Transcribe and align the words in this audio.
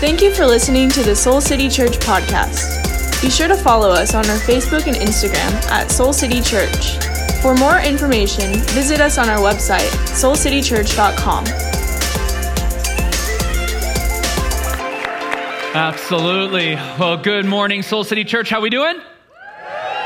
Thank 0.00 0.22
you 0.22 0.32
for 0.32 0.46
listening 0.46 0.88
to 0.90 1.02
the 1.02 1.16
Soul 1.16 1.40
City 1.40 1.68
Church 1.68 1.98
podcast. 1.98 3.20
Be 3.20 3.28
sure 3.28 3.48
to 3.48 3.56
follow 3.56 3.90
us 3.90 4.14
on 4.14 4.24
our 4.30 4.38
Facebook 4.38 4.86
and 4.86 4.94
Instagram 4.94 5.52
at 5.72 5.90
Soul 5.90 6.12
City 6.12 6.40
Church. 6.40 6.98
For 7.42 7.52
more 7.56 7.80
information, 7.80 8.60
visit 8.68 9.00
us 9.00 9.18
on 9.18 9.28
our 9.28 9.38
website, 9.38 9.88
soulcitychurch.com. 10.14 11.46
Absolutely. 15.74 16.76
Well, 16.76 17.16
good 17.16 17.44
morning, 17.46 17.82
Soul 17.82 18.04
City 18.04 18.22
Church. 18.22 18.50
How 18.50 18.60
we 18.60 18.70
doing? 18.70 19.00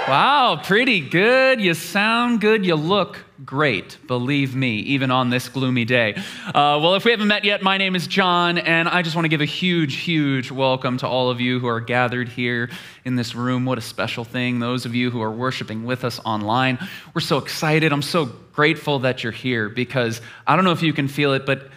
Wow, 0.08 0.58
pretty 0.64 1.00
good. 1.00 1.60
You 1.60 1.74
sound 1.74 2.40
good. 2.40 2.64
You 2.64 2.76
look 2.76 3.18
great. 3.44 3.98
Believe 4.06 4.54
me, 4.54 4.76
even 4.80 5.10
on 5.10 5.30
this 5.30 5.48
gloomy 5.48 5.84
day. 5.84 6.14
Uh, 6.46 6.78
well, 6.82 6.94
if 6.94 7.04
we 7.04 7.10
haven't 7.10 7.28
met 7.28 7.44
yet, 7.44 7.62
my 7.62 7.76
name 7.76 7.96
is 7.96 8.06
John, 8.06 8.58
and 8.58 8.88
I 8.88 9.02
just 9.02 9.16
want 9.16 9.24
to 9.24 9.28
give 9.30 9.40
a 9.40 9.46
huge, 9.46 9.96
huge 9.96 10.50
welcome 10.50 10.96
to 10.98 11.08
all 11.08 11.30
of 11.30 11.40
you 11.40 11.58
who 11.58 11.66
are 11.66 11.80
gathered 11.80 12.28
here 12.28 12.70
in 13.04 13.16
this 13.16 13.34
room. 13.34 13.64
What 13.64 13.78
a 13.78 13.80
special 13.82 14.24
thing. 14.24 14.60
Those 14.60 14.86
of 14.86 14.94
you 14.94 15.10
who 15.10 15.22
are 15.22 15.30
worshiping 15.30 15.84
with 15.84 16.04
us 16.04 16.20
online, 16.24 16.78
we're 17.14 17.20
so 17.20 17.38
excited. 17.38 17.92
I'm 17.92 18.02
so 18.02 18.26
grateful 18.52 19.00
that 19.00 19.24
you're 19.24 19.32
here 19.32 19.68
because 19.68 20.20
I 20.46 20.54
don't 20.54 20.64
know 20.64 20.72
if 20.72 20.82
you 20.82 20.92
can 20.92 21.08
feel 21.08 21.32
it, 21.32 21.44
but 21.44 21.68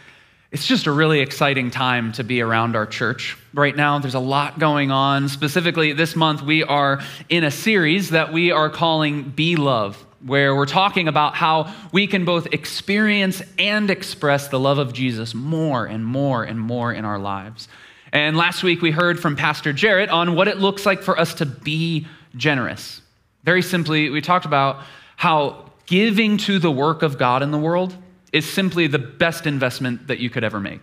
it's 0.51 0.67
just 0.67 0.85
a 0.85 0.91
really 0.91 1.19
exciting 1.19 1.71
time 1.71 2.11
to 2.13 2.23
be 2.23 2.41
around 2.41 2.75
our 2.75 2.85
church 2.85 3.37
right 3.53 3.75
now. 3.75 3.97
There's 3.99 4.13
a 4.13 4.19
lot 4.19 4.59
going 4.59 4.91
on. 4.91 5.29
Specifically, 5.29 5.93
this 5.93 6.15
month, 6.15 6.41
we 6.41 6.63
are 6.63 7.01
in 7.27 7.43
a 7.43 7.51
series 7.51 8.11
that 8.11 8.31
we 8.31 8.51
are 8.51 8.69
calling 8.69 9.23
Be 9.31 9.55
Love, 9.55 10.04
where 10.25 10.55
we're 10.55 10.65
talking 10.65 11.07
about 11.07 11.35
how 11.35 11.71
we 11.91 12.07
can 12.07 12.25
both 12.25 12.47
experience 12.51 13.43
and 13.59 13.91
express 13.91 14.47
the 14.47 14.59
love 14.59 14.79
of 14.79 14.91
Jesus 14.91 15.35
more 15.35 15.85
and 15.85 16.03
more 16.03 16.43
and 16.43 16.59
more 16.59 16.91
in 16.91 17.05
our 17.05 17.19
lives. 17.19 17.67
And 18.11 18.35
last 18.35 18.63
week, 18.63 18.81
we 18.81 18.89
heard 18.89 19.19
from 19.19 19.35
Pastor 19.35 19.71
Jarrett 19.71 20.09
on 20.09 20.35
what 20.35 20.47
it 20.47 20.57
looks 20.57 20.83
like 20.83 21.03
for 21.03 21.19
us 21.19 21.35
to 21.35 21.45
be 21.45 22.07
generous. 22.35 23.01
Very 23.43 23.61
simply, 23.61 24.09
we 24.09 24.19
talked 24.19 24.45
about 24.45 24.81
how 25.15 25.71
giving 25.85 26.37
to 26.37 26.57
the 26.57 26.71
work 26.71 27.03
of 27.03 27.19
God 27.19 27.43
in 27.43 27.51
the 27.51 27.59
world 27.59 27.95
is 28.33 28.51
simply 28.51 28.87
the 28.87 28.97
best 28.97 29.45
investment 29.45 30.07
that 30.07 30.17
you 30.17 30.31
could 30.31 30.43
ever 30.43 30.59
make. 30.59 30.81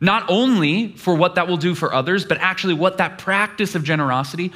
Not 0.00 0.24
only 0.30 0.92
for 0.92 1.14
what 1.14 1.34
that 1.34 1.46
will 1.46 1.58
do 1.58 1.74
for 1.74 1.92
others, 1.92 2.24
but 2.24 2.38
actually 2.38 2.74
what 2.74 2.96
that 2.98 3.18
practice 3.18 3.74
of 3.74 3.84
generosity, 3.84 4.50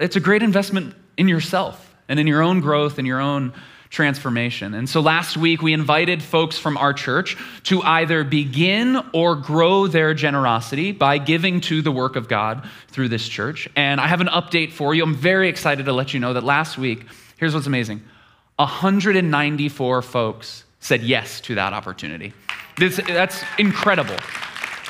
it's 0.00 0.16
a 0.16 0.20
great 0.20 0.42
investment 0.42 0.96
in 1.16 1.28
yourself 1.28 1.87
and 2.08 2.18
in 2.18 2.26
your 2.26 2.42
own 2.42 2.60
growth 2.60 2.98
and 2.98 3.06
your 3.06 3.20
own 3.20 3.52
transformation. 3.90 4.74
And 4.74 4.88
so 4.88 5.00
last 5.00 5.36
week 5.36 5.62
we 5.62 5.72
invited 5.72 6.22
folks 6.22 6.58
from 6.58 6.76
our 6.76 6.92
church 6.92 7.36
to 7.64 7.82
either 7.82 8.22
begin 8.22 9.00
or 9.14 9.34
grow 9.34 9.86
their 9.86 10.12
generosity 10.14 10.92
by 10.92 11.18
giving 11.18 11.60
to 11.62 11.80
the 11.80 11.90
work 11.90 12.16
of 12.16 12.28
God 12.28 12.68
through 12.88 13.08
this 13.08 13.26
church. 13.26 13.68
And 13.76 14.00
I 14.00 14.06
have 14.06 14.20
an 14.20 14.26
update 14.28 14.72
for 14.72 14.94
you. 14.94 15.02
I'm 15.02 15.14
very 15.14 15.48
excited 15.48 15.86
to 15.86 15.92
let 15.92 16.12
you 16.12 16.20
know 16.20 16.34
that 16.34 16.44
last 16.44 16.76
week, 16.76 17.06
here's 17.38 17.54
what's 17.54 17.66
amazing 17.66 18.02
194 18.56 20.02
folks 20.02 20.64
said 20.80 21.02
yes 21.02 21.40
to 21.42 21.54
that 21.54 21.72
opportunity. 21.72 22.32
This, 22.76 23.00
that's 23.06 23.42
incredible. 23.58 24.16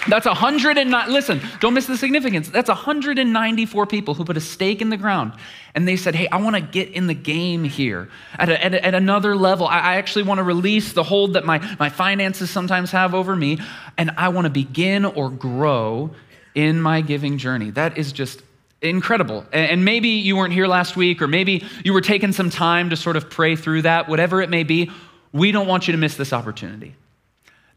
That's 0.06 0.26
109. 0.26 1.10
Listen, 1.10 1.40
don't 1.60 1.74
miss 1.74 1.86
the 1.86 1.96
significance. 1.96 2.48
That's 2.48 2.68
194 2.68 3.86
people 3.86 4.14
who 4.14 4.24
put 4.24 4.36
a 4.36 4.40
stake 4.40 4.80
in 4.80 4.90
the 4.90 4.96
ground 4.96 5.32
and 5.74 5.86
they 5.86 5.96
said, 5.96 6.14
Hey, 6.14 6.28
I 6.28 6.36
want 6.36 6.56
to 6.56 6.62
get 6.62 6.90
in 6.90 7.06
the 7.06 7.14
game 7.14 7.64
here 7.64 8.08
at, 8.38 8.48
a, 8.48 8.64
at, 8.64 8.74
a, 8.74 8.84
at 8.84 8.94
another 8.94 9.34
level. 9.36 9.66
I, 9.66 9.78
I 9.78 9.94
actually 9.96 10.22
want 10.22 10.38
to 10.38 10.44
release 10.44 10.92
the 10.92 11.02
hold 11.02 11.32
that 11.34 11.44
my, 11.44 11.58
my 11.78 11.88
finances 11.88 12.50
sometimes 12.50 12.90
have 12.92 13.14
over 13.14 13.34
me, 13.34 13.58
and 13.96 14.10
I 14.16 14.28
want 14.28 14.44
to 14.44 14.50
begin 14.50 15.04
or 15.04 15.30
grow 15.30 16.10
in 16.54 16.80
my 16.80 17.00
giving 17.00 17.38
journey. 17.38 17.70
That 17.70 17.98
is 17.98 18.12
just 18.12 18.42
incredible. 18.80 19.44
And 19.52 19.84
maybe 19.84 20.08
you 20.08 20.36
weren't 20.36 20.52
here 20.52 20.66
last 20.66 20.96
week, 20.96 21.20
or 21.20 21.26
maybe 21.26 21.64
you 21.84 21.92
were 21.92 22.00
taking 22.00 22.32
some 22.32 22.50
time 22.50 22.90
to 22.90 22.96
sort 22.96 23.16
of 23.16 23.28
pray 23.28 23.56
through 23.56 23.82
that, 23.82 24.08
whatever 24.08 24.40
it 24.40 24.50
may 24.50 24.62
be 24.62 24.90
we 25.32 25.52
don't 25.52 25.66
want 25.66 25.88
you 25.88 25.92
to 25.92 25.98
miss 25.98 26.16
this 26.16 26.32
opportunity. 26.32 26.94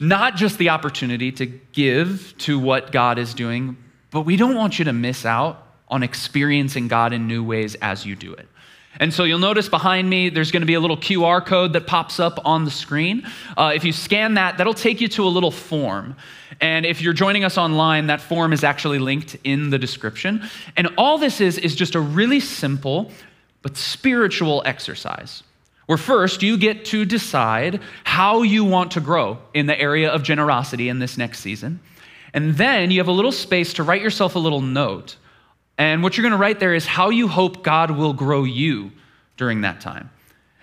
Not 0.01 0.35
just 0.35 0.57
the 0.57 0.69
opportunity 0.69 1.31
to 1.33 1.45
give 1.45 2.33
to 2.39 2.57
what 2.57 2.91
God 2.91 3.19
is 3.19 3.35
doing, 3.35 3.77
but 4.09 4.21
we 4.21 4.35
don't 4.35 4.55
want 4.55 4.79
you 4.79 4.85
to 4.85 4.93
miss 4.93 5.27
out 5.27 5.67
on 5.89 6.01
experiencing 6.01 6.87
God 6.87 7.13
in 7.13 7.27
new 7.27 7.43
ways 7.43 7.75
as 7.75 8.03
you 8.03 8.15
do 8.15 8.33
it. 8.33 8.47
And 8.99 9.13
so 9.13 9.25
you'll 9.25 9.37
notice 9.37 9.69
behind 9.69 10.09
me, 10.09 10.29
there's 10.29 10.51
going 10.51 10.63
to 10.63 10.67
be 10.67 10.73
a 10.73 10.79
little 10.79 10.97
QR 10.97 11.45
code 11.45 11.73
that 11.73 11.85
pops 11.85 12.19
up 12.19 12.39
on 12.45 12.65
the 12.65 12.71
screen. 12.71 13.27
Uh, 13.55 13.73
if 13.75 13.83
you 13.83 13.91
scan 13.91 14.33
that, 14.33 14.57
that'll 14.57 14.73
take 14.73 15.01
you 15.01 15.07
to 15.09 15.23
a 15.23 15.29
little 15.29 15.51
form. 15.51 16.15
And 16.59 16.83
if 16.83 16.99
you're 16.99 17.13
joining 17.13 17.43
us 17.43 17.59
online, 17.59 18.07
that 18.07 18.21
form 18.21 18.53
is 18.53 18.63
actually 18.63 18.97
linked 18.97 19.37
in 19.43 19.69
the 19.69 19.77
description. 19.77 20.49
And 20.75 20.89
all 20.97 21.19
this 21.19 21.39
is, 21.39 21.59
is 21.59 21.75
just 21.75 21.93
a 21.93 22.01
really 22.01 22.39
simple 22.39 23.11
but 23.61 23.77
spiritual 23.77 24.63
exercise 24.65 25.43
where 25.85 25.97
first 25.97 26.41
you 26.43 26.57
get 26.57 26.85
to 26.85 27.05
decide 27.05 27.81
how 28.03 28.43
you 28.43 28.63
want 28.63 28.91
to 28.91 29.01
grow 29.01 29.37
in 29.53 29.65
the 29.65 29.79
area 29.79 30.09
of 30.09 30.23
generosity 30.23 30.89
in 30.89 30.99
this 30.99 31.17
next 31.17 31.39
season. 31.39 31.79
And 32.33 32.55
then 32.55 32.91
you 32.91 32.99
have 32.99 33.07
a 33.07 33.13
little 33.13 33.31
space 33.31 33.73
to 33.73 33.83
write 33.83 34.01
yourself 34.01 34.35
a 34.35 34.39
little 34.39 34.61
note. 34.61 35.17
And 35.77 36.03
what 36.03 36.15
you're 36.15 36.23
going 36.23 36.31
to 36.31 36.37
write 36.37 36.59
there 36.59 36.73
is 36.73 36.85
how 36.85 37.09
you 37.09 37.27
hope 37.27 37.63
God 37.63 37.91
will 37.91 38.13
grow 38.13 38.43
you 38.43 38.91
during 39.35 39.61
that 39.61 39.81
time. 39.81 40.09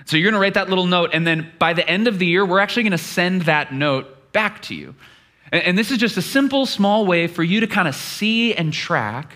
So 0.04 0.16
you're 0.16 0.30
going 0.30 0.34
to 0.34 0.40
write 0.40 0.54
that 0.54 0.70
little 0.70 0.86
note, 0.86 1.10
and 1.12 1.26
then 1.26 1.52
by 1.58 1.74
the 1.74 1.86
end 1.86 2.08
of 2.08 2.18
the 2.18 2.24
year, 2.24 2.46
we're 2.46 2.60
actually 2.60 2.84
going 2.84 2.92
to 2.92 2.98
send 2.98 3.42
that 3.42 3.74
note 3.74 4.32
back 4.32 4.62
to 4.62 4.74
you. 4.74 4.94
And 5.52 5.76
this 5.76 5.90
is 5.90 5.98
just 5.98 6.16
a 6.16 6.22
simple, 6.22 6.64
small 6.64 7.04
way 7.04 7.26
for 7.26 7.42
you 7.42 7.60
to 7.60 7.66
kind 7.66 7.88
of 7.88 7.94
see 7.94 8.54
and 8.54 8.72
track 8.72 9.32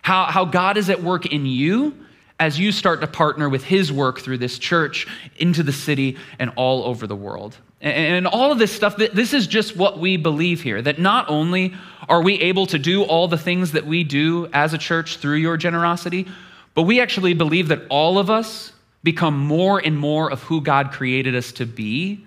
how, 0.00 0.24
how 0.24 0.44
God 0.44 0.76
is 0.76 0.88
at 0.88 1.02
work 1.02 1.26
in 1.26 1.44
you 1.46 1.94
as 2.40 2.58
you 2.58 2.72
start 2.72 3.00
to 3.00 3.06
partner 3.06 3.48
with 3.48 3.64
his 3.64 3.92
work 3.92 4.20
through 4.20 4.38
this 4.38 4.58
church 4.58 5.06
into 5.36 5.62
the 5.62 5.72
city 5.72 6.16
and 6.38 6.50
all 6.56 6.84
over 6.84 7.06
the 7.06 7.16
world. 7.16 7.56
And 7.80 8.26
all 8.26 8.50
of 8.50 8.58
this 8.58 8.72
stuff, 8.72 8.96
this 8.96 9.34
is 9.34 9.46
just 9.46 9.76
what 9.76 9.98
we 9.98 10.16
believe 10.16 10.62
here 10.62 10.80
that 10.80 10.98
not 10.98 11.28
only 11.28 11.74
are 12.08 12.22
we 12.22 12.40
able 12.40 12.66
to 12.66 12.78
do 12.78 13.02
all 13.02 13.28
the 13.28 13.38
things 13.38 13.72
that 13.72 13.86
we 13.86 14.04
do 14.04 14.48
as 14.52 14.72
a 14.72 14.78
church 14.78 15.18
through 15.18 15.36
your 15.36 15.56
generosity, 15.56 16.26
but 16.74 16.82
we 16.82 17.00
actually 17.00 17.34
believe 17.34 17.68
that 17.68 17.82
all 17.90 18.18
of 18.18 18.30
us 18.30 18.72
become 19.02 19.38
more 19.38 19.78
and 19.78 19.98
more 19.98 20.32
of 20.32 20.42
who 20.42 20.62
God 20.62 20.92
created 20.92 21.34
us 21.34 21.52
to 21.52 21.66
be 21.66 22.24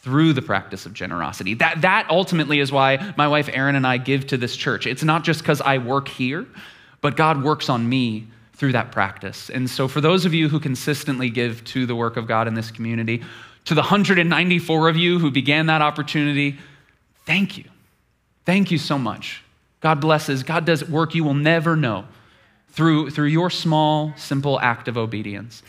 through 0.00 0.32
the 0.32 0.42
practice 0.42 0.86
of 0.86 0.94
generosity. 0.94 1.54
That, 1.54 1.82
that 1.82 2.06
ultimately 2.08 2.60
is 2.60 2.70
why 2.70 3.14
my 3.16 3.26
wife 3.26 3.48
Erin 3.52 3.74
and 3.74 3.86
I 3.86 3.96
give 3.96 4.28
to 4.28 4.36
this 4.36 4.54
church. 4.54 4.86
It's 4.86 5.02
not 5.02 5.24
just 5.24 5.40
because 5.40 5.60
I 5.60 5.78
work 5.78 6.08
here, 6.08 6.46
but 7.00 7.16
God 7.16 7.42
works 7.42 7.68
on 7.68 7.88
me 7.88 8.28
through 8.54 8.72
that 8.72 8.92
practice. 8.92 9.50
And 9.50 9.68
so, 9.68 9.88
for 9.88 10.00
those 10.00 10.24
of 10.24 10.34
you 10.34 10.48
who 10.48 10.60
consistently 10.60 11.30
give 11.30 11.64
to 11.64 11.86
the 11.86 11.94
work 11.94 12.16
of 12.16 12.26
God 12.26 12.48
in 12.48 12.54
this 12.54 12.70
community, 12.70 13.22
to 13.66 13.74
the 13.74 13.80
194 13.80 14.88
of 14.88 14.96
you 14.96 15.18
who 15.18 15.30
began 15.30 15.66
that 15.66 15.82
opportunity, 15.82 16.58
thank 17.26 17.58
you. 17.58 17.64
Thank 18.44 18.70
you 18.70 18.78
so 18.78 18.98
much. 18.98 19.42
God 19.80 20.00
blesses. 20.00 20.42
God 20.42 20.64
does 20.64 20.88
work 20.88 21.14
you 21.14 21.24
will 21.24 21.34
never 21.34 21.76
know 21.76 22.04
through, 22.70 23.10
through 23.10 23.26
your 23.26 23.50
small, 23.50 24.12
simple 24.16 24.60
act 24.60 24.88
of 24.88 24.96
obedience. 24.96 25.62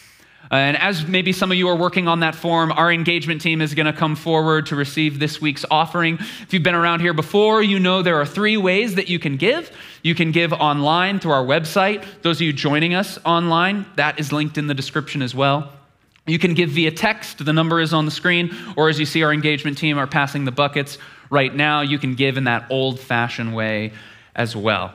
Uh, 0.51 0.55
and 0.55 0.77
as 0.77 1.07
maybe 1.07 1.31
some 1.31 1.51
of 1.51 1.57
you 1.57 1.67
are 1.67 1.75
working 1.75 2.07
on 2.07 2.19
that 2.19 2.35
form, 2.35 2.71
our 2.71 2.91
engagement 2.91 3.41
team 3.41 3.61
is 3.61 3.73
going 3.73 3.87
to 3.87 3.93
come 3.93 4.15
forward 4.15 4.67
to 4.67 4.75
receive 4.75 5.17
this 5.17 5.41
week's 5.41 5.65
offering. 5.71 6.15
If 6.41 6.53
you've 6.53 6.63
been 6.63 6.75
around 6.75 6.99
here 6.99 7.13
before, 7.13 7.63
you 7.63 7.79
know 7.79 8.01
there 8.01 8.19
are 8.21 8.25
three 8.25 8.57
ways 8.57 8.95
that 8.95 9.09
you 9.09 9.17
can 9.17 9.37
give. 9.37 9.71
You 10.03 10.13
can 10.13 10.31
give 10.31 10.53
online 10.53 11.19
through 11.19 11.31
our 11.31 11.43
website. 11.43 12.05
Those 12.21 12.37
of 12.37 12.41
you 12.41 12.53
joining 12.53 12.93
us 12.93 13.17
online, 13.25 13.85
that 13.95 14.19
is 14.19 14.31
linked 14.31 14.57
in 14.57 14.67
the 14.67 14.75
description 14.75 15.21
as 15.21 15.33
well. 15.33 15.71
You 16.27 16.39
can 16.39 16.53
give 16.53 16.71
via 16.71 16.91
text, 16.91 17.43
the 17.43 17.53
number 17.53 17.79
is 17.79 17.93
on 17.93 18.05
the 18.05 18.11
screen, 18.11 18.55
or 18.75 18.89
as 18.89 18.99
you 18.99 19.05
see, 19.05 19.23
our 19.23 19.31
engagement 19.31 19.77
team 19.77 19.97
are 19.97 20.07
passing 20.07 20.45
the 20.45 20.51
buckets 20.51 20.97
right 21.29 21.53
now. 21.53 21.81
You 21.81 21.99
can 21.99 22.15
give 22.15 22.37
in 22.37 22.45
that 22.45 22.65
old 22.71 22.99
fashioned 22.99 23.55
way 23.55 23.93
as 24.35 24.55
well. 24.55 24.93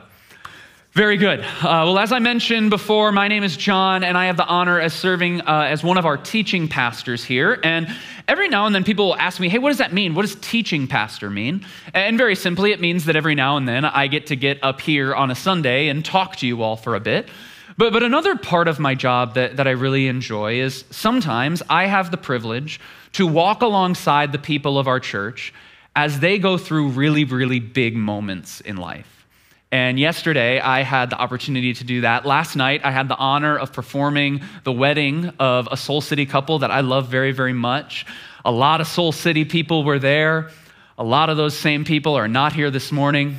Very 0.93 1.15
good. 1.15 1.39
Uh, 1.39 1.87
well, 1.87 1.99
as 1.99 2.11
I 2.11 2.19
mentioned 2.19 2.69
before, 2.69 3.13
my 3.13 3.29
name 3.29 3.43
is 3.43 3.55
John, 3.55 4.03
and 4.03 4.17
I 4.17 4.25
have 4.25 4.35
the 4.35 4.45
honor 4.45 4.77
as 4.77 4.93
serving 4.93 5.39
uh, 5.39 5.67
as 5.69 5.85
one 5.85 5.97
of 5.97 6.05
our 6.05 6.17
teaching 6.17 6.67
pastors 6.67 7.23
here. 7.23 7.61
And 7.63 7.87
every 8.27 8.49
now 8.49 8.65
and 8.65 8.75
then 8.75 8.83
people 8.83 9.05
will 9.05 9.15
ask 9.15 9.39
me, 9.39 9.47
hey, 9.47 9.57
what 9.57 9.69
does 9.69 9.77
that 9.77 9.93
mean? 9.93 10.15
What 10.15 10.23
does 10.23 10.35
teaching 10.35 10.89
pastor 10.89 11.29
mean? 11.29 11.65
And 11.93 12.17
very 12.17 12.35
simply, 12.35 12.73
it 12.73 12.81
means 12.81 13.05
that 13.05 13.15
every 13.15 13.35
now 13.35 13.55
and 13.55 13.69
then 13.69 13.85
I 13.85 14.07
get 14.07 14.27
to 14.27 14.35
get 14.35 14.61
up 14.61 14.81
here 14.81 15.15
on 15.15 15.31
a 15.31 15.35
Sunday 15.35 15.87
and 15.87 16.03
talk 16.03 16.35
to 16.37 16.47
you 16.47 16.61
all 16.61 16.75
for 16.75 16.93
a 16.95 16.99
bit. 16.99 17.29
But, 17.77 17.93
but 17.93 18.03
another 18.03 18.35
part 18.35 18.67
of 18.67 18.77
my 18.77 18.93
job 18.93 19.35
that, 19.35 19.55
that 19.55 19.67
I 19.69 19.71
really 19.71 20.09
enjoy 20.09 20.59
is 20.59 20.83
sometimes 20.89 21.63
I 21.69 21.85
have 21.85 22.11
the 22.11 22.17
privilege 22.17 22.81
to 23.13 23.25
walk 23.25 23.61
alongside 23.61 24.33
the 24.33 24.39
people 24.39 24.77
of 24.77 24.89
our 24.89 24.99
church 24.99 25.53
as 25.95 26.19
they 26.19 26.37
go 26.37 26.57
through 26.57 26.89
really, 26.89 27.23
really 27.23 27.61
big 27.61 27.95
moments 27.95 28.59
in 28.59 28.75
life. 28.75 29.20
And 29.71 29.97
yesterday, 29.97 30.59
I 30.59 30.83
had 30.83 31.09
the 31.11 31.17
opportunity 31.17 31.73
to 31.73 31.83
do 31.85 32.01
that. 32.01 32.25
Last 32.25 32.57
night, 32.57 32.81
I 32.83 32.91
had 32.91 33.07
the 33.07 33.15
honor 33.15 33.57
of 33.57 33.71
performing 33.71 34.41
the 34.65 34.71
wedding 34.73 35.31
of 35.39 35.69
a 35.71 35.77
Soul 35.77 36.01
City 36.01 36.25
couple 36.25 36.59
that 36.59 36.71
I 36.71 36.81
love 36.81 37.07
very, 37.07 37.31
very 37.31 37.53
much. 37.53 38.05
A 38.43 38.51
lot 38.51 38.81
of 38.81 38.87
Soul 38.87 39.13
City 39.13 39.45
people 39.45 39.85
were 39.85 39.97
there. 39.97 40.49
A 40.97 41.03
lot 41.05 41.29
of 41.29 41.37
those 41.37 41.57
same 41.57 41.85
people 41.85 42.15
are 42.15 42.27
not 42.27 42.51
here 42.51 42.69
this 42.69 42.91
morning. 42.91 43.37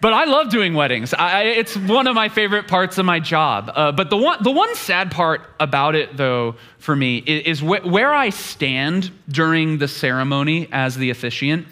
But 0.00 0.14
I 0.14 0.24
love 0.24 0.48
doing 0.48 0.72
weddings. 0.72 1.12
I, 1.12 1.42
it's 1.42 1.76
one 1.76 2.06
of 2.06 2.14
my 2.14 2.30
favorite 2.30 2.68
parts 2.68 2.96
of 2.96 3.04
my 3.04 3.20
job. 3.20 3.70
Uh, 3.74 3.92
but 3.92 4.08
the 4.08 4.16
one, 4.16 4.42
the 4.42 4.50
one 4.50 4.74
sad 4.74 5.10
part 5.10 5.42
about 5.58 5.94
it, 5.94 6.16
though, 6.16 6.54
for 6.78 6.96
me, 6.96 7.18
is, 7.18 7.60
wh- 7.60 7.84
where 7.84 8.14
I 8.14 8.30
stand 8.30 9.10
during 9.28 9.76
the 9.76 9.88
ceremony 9.88 10.68
as 10.72 10.96
the 10.96 11.10
officiant. 11.10 11.66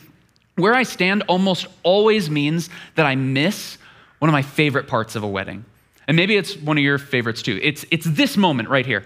Where 0.59 0.75
I 0.75 0.83
stand 0.83 1.23
almost 1.29 1.69
always 1.85 2.29
means 2.29 2.69
that 2.97 3.07
I 3.07 3.15
miss 3.15 3.79
one 4.19 4.29
of 4.29 4.33
my 4.33 4.43
favorite 4.43 4.89
parts 4.89 5.15
of 5.15 5.23
a 5.23 5.29
wedding. 5.29 5.65
And 6.09 6.17
maybe 6.17 6.37
it's 6.37 6.57
one 6.57 6.77
of 6.77 6.83
your 6.83 6.99
favorites 6.99 7.43
too. 7.43 7.61
It's, 7.63 7.85
it's 7.93 8.05
this 8.05 8.37
moment 8.37 8.69
right 8.69 8.85
here. 8.85 9.05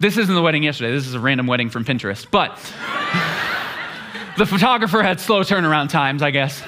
This 0.00 0.16
isn't 0.16 0.34
the 0.34 0.42
wedding 0.42 0.64
yesterday. 0.64 0.90
This 0.90 1.06
is 1.06 1.14
a 1.14 1.20
random 1.20 1.46
wedding 1.46 1.70
from 1.70 1.84
Pinterest. 1.84 2.26
But 2.28 2.56
the 4.36 4.46
photographer 4.46 5.00
had 5.00 5.20
slow 5.20 5.42
turnaround 5.42 5.90
times, 5.90 6.22
I 6.22 6.32
guess. 6.32 6.60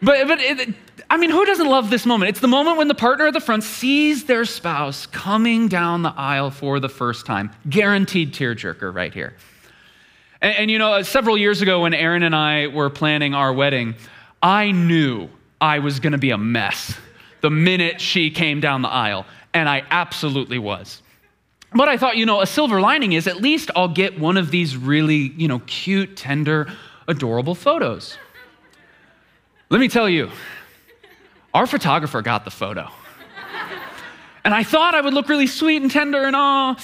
But, 0.00 0.28
but 0.28 0.40
it, 0.40 0.74
I 1.10 1.16
mean, 1.16 1.30
who 1.30 1.44
doesn't 1.44 1.66
love 1.66 1.90
this 1.90 2.06
moment? 2.06 2.28
It's 2.28 2.40
the 2.40 2.48
moment 2.48 2.76
when 2.76 2.86
the 2.86 2.94
partner 2.94 3.26
at 3.26 3.32
the 3.32 3.40
front 3.40 3.64
sees 3.64 4.26
their 4.26 4.44
spouse 4.44 5.06
coming 5.06 5.66
down 5.66 6.02
the 6.02 6.14
aisle 6.16 6.52
for 6.52 6.78
the 6.78 6.88
first 6.88 7.26
time. 7.26 7.50
Guaranteed 7.68 8.32
tearjerker 8.32 8.94
right 8.94 9.12
here. 9.12 9.34
And, 10.42 10.56
and 10.56 10.70
you 10.70 10.78
know, 10.78 10.94
uh, 10.94 11.02
several 11.04 11.38
years 11.38 11.62
ago 11.62 11.82
when 11.82 11.94
Erin 11.94 12.22
and 12.22 12.36
I 12.36 12.66
were 12.66 12.90
planning 12.90 13.32
our 13.32 13.52
wedding, 13.52 13.94
I 14.42 14.72
knew 14.72 15.30
I 15.60 15.78
was 15.78 16.00
going 16.00 16.12
to 16.12 16.18
be 16.18 16.32
a 16.32 16.38
mess 16.38 16.98
the 17.40 17.50
minute 17.50 18.00
she 18.00 18.30
came 18.30 18.60
down 18.60 18.82
the 18.82 18.88
aisle, 18.88 19.24
and 19.54 19.68
I 19.68 19.84
absolutely 19.90 20.58
was. 20.58 21.02
But 21.74 21.88
I 21.88 21.96
thought, 21.96 22.16
you 22.16 22.26
know, 22.26 22.40
a 22.40 22.46
silver 22.46 22.80
lining 22.80 23.12
is 23.12 23.26
at 23.26 23.38
least 23.38 23.70
I'll 23.74 23.88
get 23.88 24.18
one 24.18 24.36
of 24.36 24.50
these 24.50 24.76
really, 24.76 25.32
you 25.36 25.48
know, 25.48 25.60
cute, 25.60 26.16
tender, 26.16 26.70
adorable 27.08 27.54
photos. 27.54 28.18
Let 29.70 29.80
me 29.80 29.88
tell 29.88 30.08
you, 30.08 30.30
our 31.54 31.66
photographer 31.66 32.20
got 32.20 32.44
the 32.44 32.50
photo. 32.50 32.90
And 34.44 34.52
I 34.52 34.64
thought 34.64 34.94
I 34.94 35.00
would 35.00 35.14
look 35.14 35.28
really 35.28 35.46
sweet 35.46 35.82
and 35.82 35.90
tender 35.90 36.24
and 36.24 36.34
all, 36.34 36.76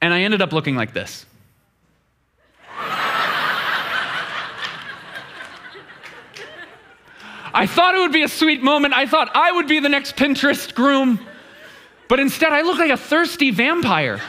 and 0.00 0.12
I 0.12 0.22
ended 0.22 0.42
up 0.42 0.52
looking 0.52 0.76
like 0.76 0.92
this. 0.92 1.26
I 7.52 7.66
thought 7.66 7.94
it 7.94 7.98
would 7.98 8.12
be 8.12 8.22
a 8.22 8.28
sweet 8.28 8.62
moment. 8.62 8.94
I 8.94 9.06
thought 9.06 9.30
I 9.34 9.52
would 9.52 9.66
be 9.66 9.80
the 9.80 9.88
next 9.88 10.16
Pinterest 10.16 10.74
groom. 10.74 11.20
But 12.08 12.20
instead, 12.20 12.52
I 12.52 12.62
look 12.62 12.78
like 12.78 12.90
a 12.90 12.96
thirsty 12.96 13.50
vampire. 13.50 14.20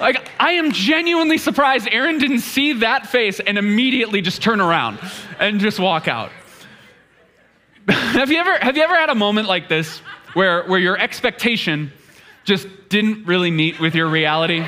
Like, 0.00 0.30
I 0.40 0.52
am 0.52 0.72
genuinely 0.72 1.38
surprised 1.38 1.88
Erin 1.90 2.18
didn't 2.18 2.40
see 2.40 2.72
that 2.74 3.06
face 3.06 3.38
and 3.38 3.56
immediately 3.56 4.20
just 4.20 4.42
turn 4.42 4.60
around 4.60 4.98
and 5.38 5.60
just 5.60 5.78
walk 5.78 6.08
out. 6.08 6.32
have, 7.88 8.30
you 8.30 8.38
ever, 8.38 8.58
have 8.58 8.76
you 8.76 8.82
ever 8.82 8.94
had 8.94 9.10
a 9.10 9.14
moment 9.14 9.48
like 9.48 9.68
this 9.68 9.98
where, 10.34 10.64
where 10.64 10.80
your 10.80 10.98
expectation 10.98 11.92
just 12.44 12.66
didn't 12.88 13.26
really 13.26 13.50
meet 13.50 13.78
with 13.80 13.94
your 13.94 14.08
reality? 14.08 14.66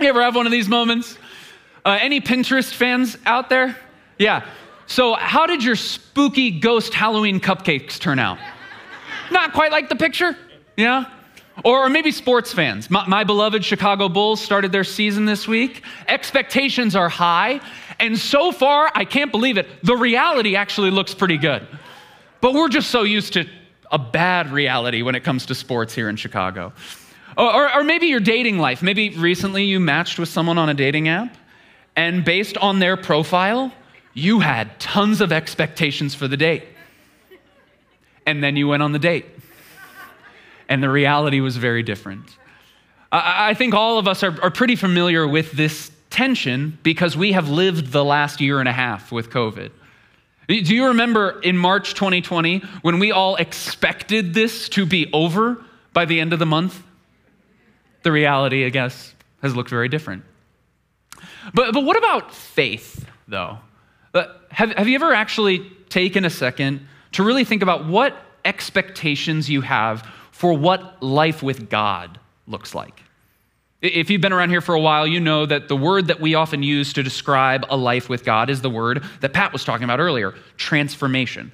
You 0.00 0.08
ever 0.08 0.22
have 0.22 0.34
one 0.34 0.46
of 0.46 0.52
these 0.52 0.68
moments? 0.68 1.16
Uh, 1.84 1.98
any 2.00 2.20
Pinterest 2.20 2.72
fans 2.72 3.16
out 3.26 3.48
there? 3.48 3.76
Yeah. 4.18 4.44
So, 4.92 5.14
how 5.14 5.46
did 5.46 5.64
your 5.64 5.74
spooky 5.74 6.50
ghost 6.50 6.92
Halloween 6.92 7.40
cupcakes 7.40 7.98
turn 7.98 8.18
out? 8.18 8.36
Not 9.30 9.54
quite 9.54 9.72
like 9.72 9.88
the 9.88 9.96
picture? 9.96 10.36
Yeah? 10.76 11.06
Or 11.64 11.88
maybe 11.88 12.12
sports 12.12 12.52
fans. 12.52 12.90
My, 12.90 13.08
my, 13.08 13.24
beloved 13.24 13.64
Chicago 13.64 14.10
Bulls 14.10 14.38
started 14.38 14.70
their 14.70 14.84
season 14.84 15.24
this 15.24 15.48
week. 15.48 15.82
Expectations 16.08 16.94
are 16.94 17.08
high. 17.08 17.62
And 18.00 18.18
so 18.18 18.52
far, 18.52 18.92
I 18.94 19.06
can't 19.06 19.32
believe 19.32 19.56
it, 19.56 19.66
the 19.82 19.96
reality 19.96 20.56
actually 20.56 20.90
looks 20.90 21.14
pretty 21.14 21.38
good. 21.38 21.66
But 22.42 22.52
we're 22.52 22.68
just 22.68 22.90
so 22.90 23.04
used 23.04 23.32
to 23.32 23.46
a 23.90 23.98
bad 23.98 24.52
reality 24.52 25.00
when 25.00 25.14
it 25.14 25.24
comes 25.24 25.46
to 25.46 25.54
sports 25.54 25.94
here 25.94 26.10
in 26.10 26.16
Chicago. 26.16 26.70
Or, 27.38 27.50
or, 27.50 27.76
or 27.76 27.82
maybe 27.82 28.08
your 28.08 28.20
dating 28.20 28.58
life. 28.58 28.82
Maybe 28.82 29.08
recently 29.16 29.64
you 29.64 29.80
matched 29.80 30.18
with 30.18 30.28
someone 30.28 30.58
on 30.58 30.68
a 30.68 30.74
dating 30.74 31.08
app, 31.08 31.34
and 31.96 32.26
based 32.26 32.58
on 32.58 32.78
their 32.78 32.98
profile, 32.98 33.72
you 34.14 34.40
had 34.40 34.78
tons 34.78 35.20
of 35.20 35.32
expectations 35.32 36.14
for 36.14 36.28
the 36.28 36.36
date. 36.36 36.64
And 38.26 38.42
then 38.42 38.56
you 38.56 38.68
went 38.68 38.82
on 38.82 38.92
the 38.92 38.98
date 38.98 39.26
and 40.72 40.82
the 40.82 40.88
reality 40.88 41.40
was 41.40 41.58
very 41.58 41.82
different. 41.82 42.24
I, 43.12 43.50
I 43.50 43.54
think 43.54 43.74
all 43.74 43.98
of 43.98 44.08
us 44.08 44.22
are, 44.22 44.40
are 44.42 44.50
pretty 44.50 44.74
familiar 44.74 45.28
with 45.28 45.52
this 45.52 45.90
tension 46.08 46.78
because 46.82 47.14
we 47.14 47.32
have 47.32 47.50
lived 47.50 47.92
the 47.92 48.02
last 48.02 48.40
year 48.40 48.58
and 48.58 48.66
a 48.66 48.72
half 48.72 49.12
with 49.12 49.28
COVID. 49.28 49.70
Do 50.48 50.74
you 50.74 50.86
remember 50.86 51.40
in 51.42 51.58
March 51.58 51.92
2020 51.92 52.60
when 52.80 52.98
we 52.98 53.12
all 53.12 53.36
expected 53.36 54.32
this 54.32 54.68
to 54.70 54.86
be 54.86 55.10
over 55.12 55.62
by 55.92 56.06
the 56.06 56.20
end 56.20 56.32
of 56.32 56.38
the 56.38 56.46
month? 56.46 56.82
The 58.02 58.12
reality, 58.12 58.64
I 58.64 58.70
guess, 58.70 59.14
has 59.42 59.54
looked 59.54 59.70
very 59.70 59.88
different. 59.88 60.24
But, 61.52 61.72
but 61.72 61.84
what 61.84 61.98
about 61.98 62.34
faith, 62.34 63.06
though? 63.28 63.58
Uh, 64.14 64.24
have, 64.50 64.72
have 64.72 64.88
you 64.88 64.94
ever 64.94 65.12
actually 65.14 65.70
taken 65.88 66.24
a 66.24 66.30
second 66.30 66.86
to 67.12 67.22
really 67.22 67.44
think 67.44 67.62
about 67.62 67.86
what 67.86 68.16
expectations 68.44 69.48
you 69.48 69.60
have 69.60 70.06
for 70.30 70.52
what 70.54 71.02
life 71.02 71.42
with 71.42 71.68
God 71.70 72.18
looks 72.46 72.74
like. 72.74 73.02
If 73.80 74.10
you've 74.10 74.20
been 74.20 74.32
around 74.32 74.50
here 74.50 74.60
for 74.60 74.74
a 74.74 74.80
while, 74.80 75.06
you 75.06 75.20
know 75.20 75.44
that 75.46 75.68
the 75.68 75.76
word 75.76 76.06
that 76.06 76.20
we 76.20 76.34
often 76.34 76.62
use 76.62 76.92
to 76.94 77.02
describe 77.02 77.64
a 77.68 77.76
life 77.76 78.08
with 78.08 78.24
God 78.24 78.48
is 78.48 78.60
the 78.60 78.70
word 78.70 79.04
that 79.20 79.32
Pat 79.32 79.52
was 79.52 79.64
talking 79.64 79.84
about 79.84 79.98
earlier 80.00 80.34
transformation. 80.56 81.50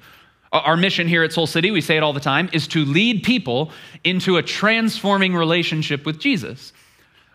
Our 0.51 0.77
mission 0.77 1.07
here 1.07 1.23
at 1.23 1.33
Soul 1.33 1.47
City, 1.47 1.69
we 1.71 1.81
say 1.81 1.97
it 1.97 2.03
all 2.03 2.13
the 2.13 2.19
time, 2.19 2.49
is 2.53 2.67
to 2.69 2.85
lead 2.85 3.23
people 3.23 3.71
into 4.03 4.37
a 4.37 4.43
transforming 4.43 5.35
relationship 5.35 6.05
with 6.05 6.19
Jesus. 6.19 6.73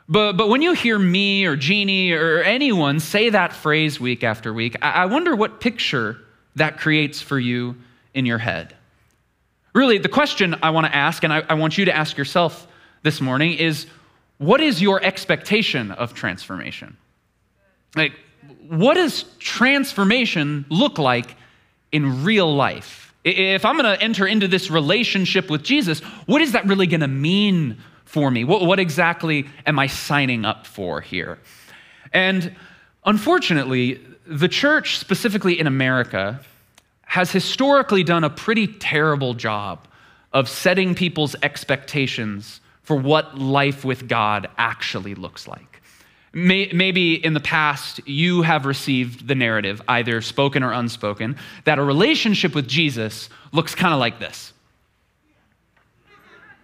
But, 0.08 0.34
but 0.34 0.48
when 0.48 0.60
you 0.60 0.74
hear 0.74 0.98
me 0.98 1.46
or 1.46 1.56
Jeannie 1.56 2.12
or 2.12 2.42
anyone 2.42 3.00
say 3.00 3.30
that 3.30 3.52
phrase 3.52 3.98
week 3.98 4.22
after 4.22 4.52
week, 4.52 4.76
I 4.82 5.06
wonder 5.06 5.34
what 5.34 5.60
picture 5.60 6.18
that 6.56 6.78
creates 6.78 7.20
for 7.20 7.38
you 7.38 7.76
in 8.12 8.26
your 8.26 8.38
head. 8.38 8.74
Really, 9.74 9.98
the 9.98 10.08
question 10.08 10.56
I 10.62 10.70
want 10.70 10.86
to 10.86 10.94
ask, 10.94 11.24
and 11.24 11.32
I, 11.32 11.42
I 11.48 11.54
want 11.54 11.78
you 11.78 11.86
to 11.86 11.96
ask 11.96 12.16
yourself 12.16 12.66
this 13.02 13.20
morning, 13.20 13.54
is 13.54 13.86
what 14.38 14.60
is 14.60 14.80
your 14.80 15.02
expectation 15.02 15.90
of 15.90 16.14
transformation? 16.14 16.96
Like, 17.96 18.12
what 18.68 18.94
does 18.94 19.24
transformation 19.38 20.64
look 20.68 20.98
like 20.98 21.36
in 21.92 22.24
real 22.24 22.54
life? 22.54 23.14
If 23.24 23.64
I'm 23.64 23.78
going 23.78 23.96
to 23.96 24.02
enter 24.02 24.26
into 24.26 24.48
this 24.48 24.70
relationship 24.70 25.48
with 25.50 25.62
Jesus, 25.62 26.00
what 26.26 26.42
is 26.42 26.52
that 26.52 26.66
really 26.66 26.86
going 26.86 27.00
to 27.00 27.08
mean 27.08 27.78
for 28.04 28.30
me? 28.30 28.44
What, 28.44 28.62
what, 28.62 28.78
exactly 28.78 29.46
am 29.66 29.78
I 29.78 29.86
signing 29.86 30.44
up 30.44 30.66
for 30.66 31.00
here? 31.00 31.38
And 32.12 32.54
unfortunately, 33.04 34.00
the 34.26 34.48
church, 34.48 34.98
specifically 34.98 35.58
in 35.58 35.66
America, 35.66 36.40
has 37.02 37.30
historically 37.30 38.02
done 38.02 38.24
a 38.24 38.30
pretty 38.30 38.66
terrible 38.66 39.34
job 39.34 39.86
of 40.32 40.48
setting 40.48 40.94
people's 40.94 41.36
expectations 41.42 42.60
for 42.82 42.96
what 42.96 43.38
life 43.38 43.84
with 43.84 44.08
God 44.08 44.48
actually 44.58 45.14
looks 45.14 45.48
like. 45.48 45.80
Maybe 46.32 47.14
in 47.24 47.32
the 47.32 47.40
past, 47.40 48.00
you 48.08 48.42
have 48.42 48.66
received 48.66 49.28
the 49.28 49.36
narrative, 49.36 49.80
either 49.86 50.20
spoken 50.20 50.64
or 50.64 50.72
unspoken, 50.72 51.36
that 51.62 51.78
a 51.78 51.82
relationship 51.82 52.56
with 52.56 52.66
Jesus 52.66 53.28
looks 53.52 53.76
kind 53.76 53.94
of 53.94 54.00
like 54.00 54.18
this. 54.18 54.52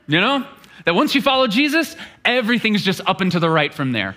You 0.09 0.21
know? 0.21 0.45
That 0.85 0.95
once 0.95 1.15
you 1.15 1.23
follow 1.23 1.47
Jesus, 1.47 1.97
everything's 2.25 2.83
just 2.83 3.01
up 3.07 3.21
and 3.21 3.31
to 3.33 3.41
the 3.41 3.51
right 3.51 3.73
from 3.73 3.93
there. 3.93 4.17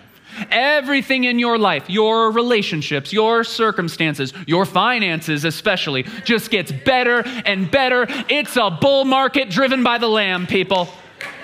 Everything 0.50 1.26
in 1.26 1.38
your 1.38 1.58
life, 1.58 1.90
your 1.90 2.32
relationships, 2.32 3.14
your 3.14 3.44
circumstances, 3.44 4.34
your 4.48 4.66
finances 4.66 5.46
especially, 5.46 6.04
just 6.26 6.50
gets 6.50 6.72
better 6.72 7.24
and 7.46 7.70
better. 7.70 8.08
It's 8.30 8.56
a 8.58 8.72
bull 8.72 9.06
market 9.06 9.50
driven 9.50 9.84
by 9.84 10.00
the 10.00 10.08
lamb, 10.08 10.48
people. 10.48 10.90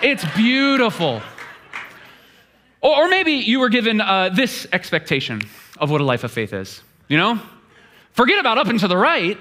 It's 0.01 0.25
beautiful. 0.35 1.21
Or, 2.81 3.09
maybe 3.09 3.33
you 3.33 3.59
were 3.59 3.69
given 3.69 3.99
uh, 3.99 4.29
this 4.29 4.65
expectation 4.71 5.41
of 5.77 5.91
what 5.91 5.99
a 5.99 6.03
life 6.05 6.23
of 6.23 6.31
faith 6.31 6.53
is. 6.53 6.81
You 7.09 7.17
know? 7.17 7.39
Forget 8.13 8.39
about 8.39 8.57
up 8.57 8.67
and 8.67 8.79
to 8.79 8.87
the 8.87 8.97
right. 8.97 9.37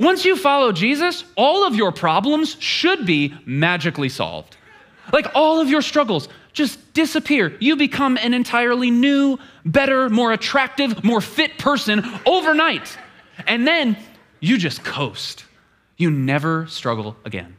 Once 0.00 0.24
you 0.24 0.36
follow 0.36 0.72
Jesus, 0.72 1.24
all 1.36 1.66
of 1.66 1.76
your 1.76 1.92
problems 1.92 2.56
should 2.58 3.06
be 3.06 3.34
magically 3.44 4.08
solved. 4.08 4.56
Like 5.12 5.26
all 5.34 5.60
of 5.60 5.68
your 5.68 5.82
struggles 5.82 6.28
just 6.52 6.92
disappear. 6.92 7.56
You 7.60 7.76
become 7.76 8.18
an 8.18 8.34
entirely 8.34 8.90
new, 8.90 9.38
better, 9.64 10.10
more 10.10 10.32
attractive, 10.32 11.02
more 11.02 11.20
fit 11.20 11.58
person 11.58 12.04
overnight. 12.26 12.96
And 13.46 13.66
then 13.66 13.96
you 14.40 14.58
just 14.58 14.84
coast. 14.84 15.44
You 15.96 16.10
never 16.10 16.66
struggle 16.66 17.16
again. 17.24 17.56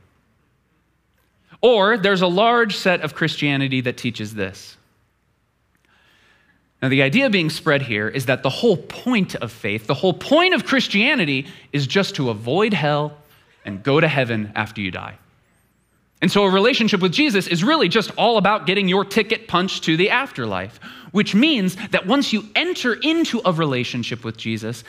Or 1.62 1.98
there's 1.98 2.22
a 2.22 2.28
large 2.28 2.76
set 2.76 3.02
of 3.02 3.16
Christianity 3.16 3.82
that 3.82 3.98
teaches 3.98 4.36
this 4.36 4.78
Now, 6.82 6.90
the 6.90 7.02
idea 7.02 7.30
being 7.30 7.50
spread 7.50 7.82
here 7.84 8.10
is 8.10 8.26
that 8.26 8.44
the 8.44 8.50
whole 8.50 8.78
point 8.78 9.36
of 9.36 9.52
faith, 9.52 9.88
the 9.88 9.94
whole 9.94 10.14
point 10.14 10.54
of 10.54 10.66
Christianity, 10.66 11.48
is 11.72 11.88
just 11.88 12.16
to 12.16 12.30
avoid 12.30 12.74
hell 12.74 13.18
and 13.66 13.82
go 13.82 14.00
to 14.00 14.08
heaven 14.08 14.52
after 14.56 14.82
you 14.82 14.92
die. 14.92 15.18
And 16.24 16.32
so, 16.32 16.46
a 16.46 16.50
relationship 16.50 17.02
with 17.02 17.12
Jesus 17.12 17.48
is 17.48 17.66
really 17.66 17.90
just 17.90 18.10
all 18.18 18.38
about 18.38 18.66
getting 18.66 18.88
your 18.88 19.04
ticket 19.04 19.46
punched 19.50 19.84
to 19.84 19.98
the 19.98 20.12
afterlife, 20.12 20.80
which 21.12 21.36
means 21.36 21.76
that 21.90 22.08
once 22.08 22.32
you 22.32 22.46
enter 22.56 22.94
into 22.94 23.42
a 23.44 23.52
relationship 23.52 24.24
with 24.24 24.38
Jesus, 24.38 24.86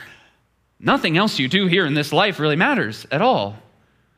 nothing 0.79 1.17
else 1.17 1.37
you 1.37 1.49
do 1.49 1.67
here 1.67 1.85
in 1.85 1.93
this 1.93 2.13
life 2.13 2.39
really 2.39 2.55
matters 2.55 3.05
at 3.11 3.21
all. 3.21 3.57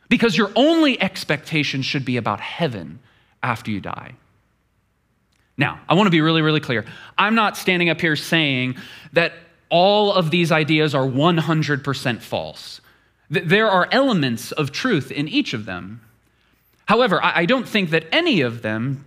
Because 0.09 0.37
your 0.37 0.51
only 0.55 1.01
expectation 1.01 1.81
should 1.81 2.05
be 2.05 2.17
about 2.17 2.39
heaven 2.39 2.99
after 3.41 3.71
you 3.71 3.81
die. 3.81 4.13
Now, 5.57 5.79
I 5.89 5.95
want 5.95 6.05
to 6.05 6.11
be 6.11 6.21
really, 6.21 6.43
really 6.43 6.59
clear. 6.59 6.85
I'm 7.17 7.33
not 7.33 7.57
standing 7.57 7.89
up 7.89 7.99
here 7.99 8.15
saying 8.15 8.77
that 9.13 9.33
all 9.71 10.13
of 10.13 10.29
these 10.29 10.51
ideas 10.51 10.93
are 10.93 11.07
100% 11.07 12.21
false. 12.21 12.79
There 13.31 13.71
are 13.71 13.89
elements 13.91 14.51
of 14.51 14.71
truth 14.71 15.11
in 15.11 15.27
each 15.27 15.55
of 15.55 15.65
them. 15.65 16.01
However, 16.87 17.19
I 17.21 17.45
don't 17.45 17.67
think 17.67 17.89
that 17.89 18.05
any 18.11 18.41
of 18.41 18.61
them 18.61 19.05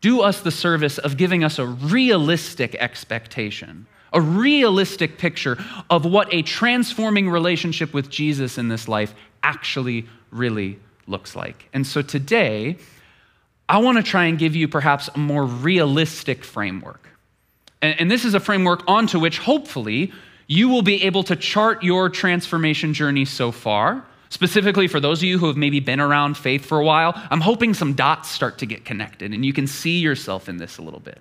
do 0.00 0.20
us 0.20 0.40
the 0.40 0.52
service 0.52 0.98
of 0.98 1.16
giving 1.16 1.42
us 1.42 1.58
a 1.58 1.66
realistic 1.66 2.76
expectation, 2.76 3.86
a 4.12 4.20
realistic 4.20 5.18
picture 5.18 5.58
of 5.90 6.04
what 6.04 6.32
a 6.32 6.42
transforming 6.42 7.28
relationship 7.28 7.92
with 7.92 8.08
Jesus 8.08 8.56
in 8.56 8.68
this 8.68 8.86
life 8.86 9.14
actually 9.42 10.06
really 10.30 10.78
looks 11.08 11.34
like. 11.34 11.68
And 11.72 11.84
so 11.84 12.02
today, 12.02 12.76
I 13.68 13.78
want 13.78 13.96
to 13.98 14.02
try 14.02 14.26
and 14.26 14.38
give 14.38 14.54
you 14.54 14.68
perhaps 14.68 15.10
a 15.14 15.18
more 15.18 15.44
realistic 15.44 16.44
framework. 16.44 17.08
And, 17.82 18.10
this 18.10 18.24
is 18.24 18.34
a 18.34 18.40
framework 18.40 18.82
onto 18.88 19.20
which 19.20 19.38
hopefully 19.38 20.12
you 20.46 20.68
will 20.68 20.82
be 20.82 21.02
able 21.04 21.22
to 21.24 21.36
chart 21.36 21.82
your 21.82 22.08
transformation 22.08 22.94
journey 22.94 23.24
so 23.24 23.52
far. 23.52 24.04
Specifically, 24.30 24.88
for 24.88 25.00
those 25.00 25.20
of 25.20 25.24
you 25.24 25.38
who 25.38 25.46
have 25.46 25.56
maybe 25.56 25.80
been 25.80 26.00
around 26.00 26.36
faith 26.36 26.64
for 26.64 26.78
a 26.78 26.84
while, 26.84 27.12
I'm 27.30 27.40
hoping 27.40 27.72
some 27.72 27.94
dots 27.94 28.28
start 28.28 28.58
to 28.58 28.66
get 28.66 28.84
connected 28.84 29.32
and 29.32 29.44
you 29.44 29.52
can 29.52 29.66
see 29.66 29.98
yourself 29.98 30.48
in 30.48 30.58
this 30.58 30.78
a 30.78 30.82
little 30.82 31.00
bit. 31.00 31.18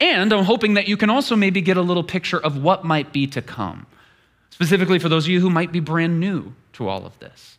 And 0.00 0.32
I'm 0.32 0.44
hoping 0.44 0.74
that 0.74 0.88
you 0.88 0.96
can 0.96 1.10
also 1.10 1.36
maybe 1.36 1.60
get 1.60 1.76
a 1.76 1.82
little 1.82 2.02
picture 2.02 2.38
of 2.38 2.62
what 2.62 2.84
might 2.84 3.12
be 3.12 3.26
to 3.28 3.42
come, 3.42 3.86
specifically 4.50 4.98
for 4.98 5.08
those 5.08 5.26
of 5.26 5.30
you 5.30 5.40
who 5.40 5.50
might 5.50 5.70
be 5.70 5.80
brand 5.80 6.18
new 6.18 6.54
to 6.74 6.88
all 6.88 7.06
of 7.06 7.18
this. 7.20 7.58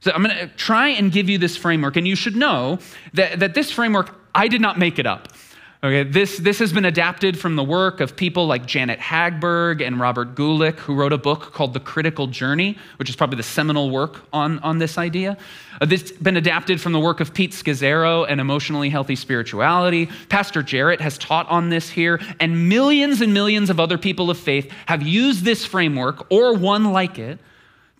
So 0.00 0.12
I'm 0.12 0.22
going 0.22 0.36
to 0.36 0.46
try 0.54 0.90
and 0.90 1.10
give 1.10 1.28
you 1.28 1.38
this 1.38 1.56
framework, 1.56 1.96
and 1.96 2.06
you 2.06 2.14
should 2.14 2.36
know 2.36 2.78
that, 3.14 3.40
that 3.40 3.54
this 3.54 3.72
framework, 3.72 4.14
I 4.34 4.46
did 4.46 4.60
not 4.60 4.78
make 4.78 4.98
it 5.00 5.06
up. 5.06 5.32
Okay, 5.80 6.02
this, 6.02 6.38
this 6.38 6.58
has 6.58 6.72
been 6.72 6.84
adapted 6.84 7.38
from 7.38 7.54
the 7.54 7.62
work 7.62 8.00
of 8.00 8.16
people 8.16 8.48
like 8.48 8.66
Janet 8.66 8.98
Hagberg 8.98 9.80
and 9.80 10.00
Robert 10.00 10.34
Guelich, 10.34 10.76
who 10.80 10.92
wrote 10.96 11.12
a 11.12 11.18
book 11.18 11.52
called 11.52 11.72
The 11.72 11.78
Critical 11.78 12.26
Journey, 12.26 12.76
which 12.96 13.08
is 13.08 13.14
probably 13.14 13.36
the 13.36 13.44
seminal 13.44 13.88
work 13.88 14.22
on, 14.32 14.58
on 14.58 14.78
this 14.78 14.98
idea. 14.98 15.36
Uh, 15.80 15.86
this 15.86 16.10
has 16.10 16.18
been 16.18 16.36
adapted 16.36 16.80
from 16.80 16.90
the 16.90 16.98
work 16.98 17.20
of 17.20 17.32
Pete 17.32 17.52
Scazzero 17.52 18.26
and 18.28 18.40
Emotionally 18.40 18.90
Healthy 18.90 19.14
Spirituality. 19.14 20.06
Pastor 20.28 20.64
Jarrett 20.64 21.00
has 21.00 21.16
taught 21.16 21.48
on 21.48 21.68
this 21.68 21.88
here, 21.88 22.20
and 22.40 22.68
millions 22.68 23.20
and 23.20 23.32
millions 23.32 23.70
of 23.70 23.78
other 23.78 23.98
people 23.98 24.30
of 24.30 24.38
faith 24.38 24.72
have 24.86 25.04
used 25.04 25.44
this 25.44 25.64
framework 25.64 26.26
or 26.32 26.54
one 26.54 26.92
like 26.92 27.20
it 27.20 27.38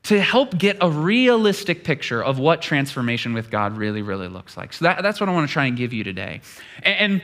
to 0.03 0.21
help 0.21 0.59
get 0.59 0.79
a 0.81 0.91
realistic 0.91 1.85
picture 1.85 2.25
of 2.25 2.41
what 2.41 2.61
transformation 2.61 3.35
with 3.35 3.51
God 3.51 3.77
really, 3.77 4.03
really 4.03 4.27
looks 4.27 4.57
like. 4.57 4.73
So 4.73 4.87
that, 4.87 5.03
that's 5.03 5.21
what 5.21 5.29
I 5.29 5.33
want 5.33 5.49
to 5.49 5.53
try 5.53 5.67
and 5.67 5.77
give 5.77 5.93
you 5.93 6.03
today. 6.03 6.41
And, 6.83 7.23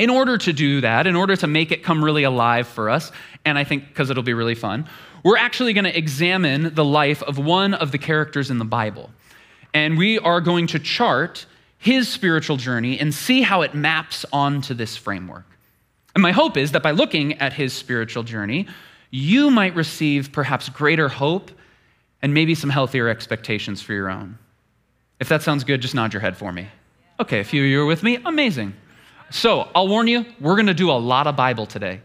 in 0.00 0.08
order 0.08 0.38
to 0.38 0.52
do 0.54 0.80
that, 0.80 1.06
in 1.06 1.14
order 1.14 1.36
to 1.36 1.46
make 1.46 1.70
it 1.72 1.82
come 1.84 2.02
really 2.02 2.22
alive 2.22 2.66
for 2.66 2.88
us, 2.88 3.12
and 3.44 3.58
I 3.58 3.64
think 3.64 3.88
because 3.88 4.08
it'll 4.08 4.22
be 4.22 4.32
really 4.32 4.54
fun, 4.54 4.88
we're 5.22 5.36
actually 5.36 5.74
going 5.74 5.84
to 5.84 5.96
examine 5.96 6.74
the 6.74 6.84
life 6.84 7.22
of 7.22 7.36
one 7.36 7.74
of 7.74 7.92
the 7.92 7.98
characters 7.98 8.50
in 8.50 8.56
the 8.56 8.64
Bible. 8.64 9.10
And 9.74 9.98
we 9.98 10.18
are 10.18 10.40
going 10.40 10.68
to 10.68 10.78
chart 10.78 11.44
his 11.76 12.08
spiritual 12.08 12.56
journey 12.56 12.98
and 12.98 13.12
see 13.12 13.42
how 13.42 13.60
it 13.60 13.74
maps 13.74 14.24
onto 14.32 14.72
this 14.72 14.96
framework. 14.96 15.44
And 16.14 16.22
my 16.22 16.32
hope 16.32 16.56
is 16.56 16.72
that 16.72 16.82
by 16.82 16.92
looking 16.92 17.34
at 17.34 17.52
his 17.52 17.74
spiritual 17.74 18.22
journey, 18.22 18.66
you 19.10 19.50
might 19.50 19.74
receive 19.74 20.32
perhaps 20.32 20.70
greater 20.70 21.10
hope 21.10 21.50
and 22.22 22.32
maybe 22.32 22.54
some 22.54 22.70
healthier 22.70 23.08
expectations 23.08 23.82
for 23.82 23.92
your 23.92 24.08
own. 24.08 24.38
If 25.20 25.28
that 25.28 25.42
sounds 25.42 25.62
good, 25.62 25.82
just 25.82 25.94
nod 25.94 26.14
your 26.14 26.22
head 26.22 26.38
for 26.38 26.52
me. 26.52 26.68
Okay, 27.20 27.40
a 27.40 27.44
few 27.44 27.64
of 27.64 27.68
you 27.68 27.82
are 27.82 27.86
with 27.86 28.02
me. 28.02 28.18
Amazing. 28.24 28.72
So 29.30 29.68
I'll 29.74 29.88
warn 29.88 30.08
you, 30.08 30.26
we're 30.40 30.56
going 30.56 30.66
to 30.66 30.74
do 30.74 30.90
a 30.90 30.98
lot 30.98 31.26
of 31.26 31.36
Bible 31.36 31.66
today. 31.66 32.00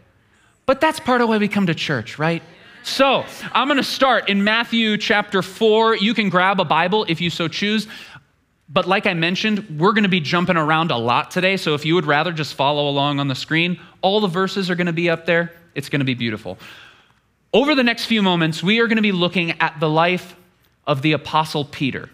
But 0.65 0.79
that's 0.79 1.00
part 1.00 1.22
of 1.22 1.29
why 1.29 1.38
we 1.38 1.48
come 1.48 1.67
to 1.67 1.75
church, 1.75 2.17
right? 2.17 2.41
So 2.84 3.25
I'm 3.51 3.67
going 3.67 3.77
to 3.77 3.84
start 3.84 4.29
in 4.29 4.44
Matthew 4.44 4.98
chapter 4.98 5.41
4. 5.41 5.98
You 5.98 6.13
can 6.13 6.29
grab 6.29 6.60
a 6.60 6.65
Bible 6.65 7.05
if 7.10 7.20
you 7.20 7.32
so 7.32 7.48
choose. 7.48 7.88
But 8.70 8.88
like 8.88 9.08
I 9.08 9.13
mentioned, 9.13 9.79
we're 9.79 9.94
going 9.94 10.03
to 10.03 10.10
be 10.10 10.20
jumping 10.20 10.58
around 10.58 10.91
a 10.91 10.98
lot 10.98 11.32
today. 11.32 11.58
So 11.58 11.74
if 11.74 11.86
you 11.86 11.96
would 11.96 12.05
rather 12.05 12.32
just 12.32 12.53
follow 12.53 12.89
along 12.89 13.20
on 13.20 13.27
the 13.27 13.36
screen, 13.36 13.79
all 14.01 14.20
the 14.20 14.27
verses 14.27 14.70
are 14.70 14.75
going 14.75 14.88
to 14.88 14.94
be 14.94 15.10
up 15.10 15.25
there. 15.25 15.51
It's 15.74 15.89
going 15.89 16.00
to 16.00 16.05
be 16.05 16.13
beautiful. 16.13 16.58
Over 17.53 17.74
the 17.74 17.84
next 17.84 18.05
few 18.05 18.22
moments, 18.22 18.62
we 18.62 18.79
are 18.79 18.88
going 18.88 18.98
to 18.98 19.03
be 19.03 19.12
looking 19.12 19.60
at 19.62 19.79
the 19.79 19.89
life 19.89 20.36
of 20.86 21.01
the 21.01 21.13
Apostle 21.13 21.65
Peter. 21.65 22.10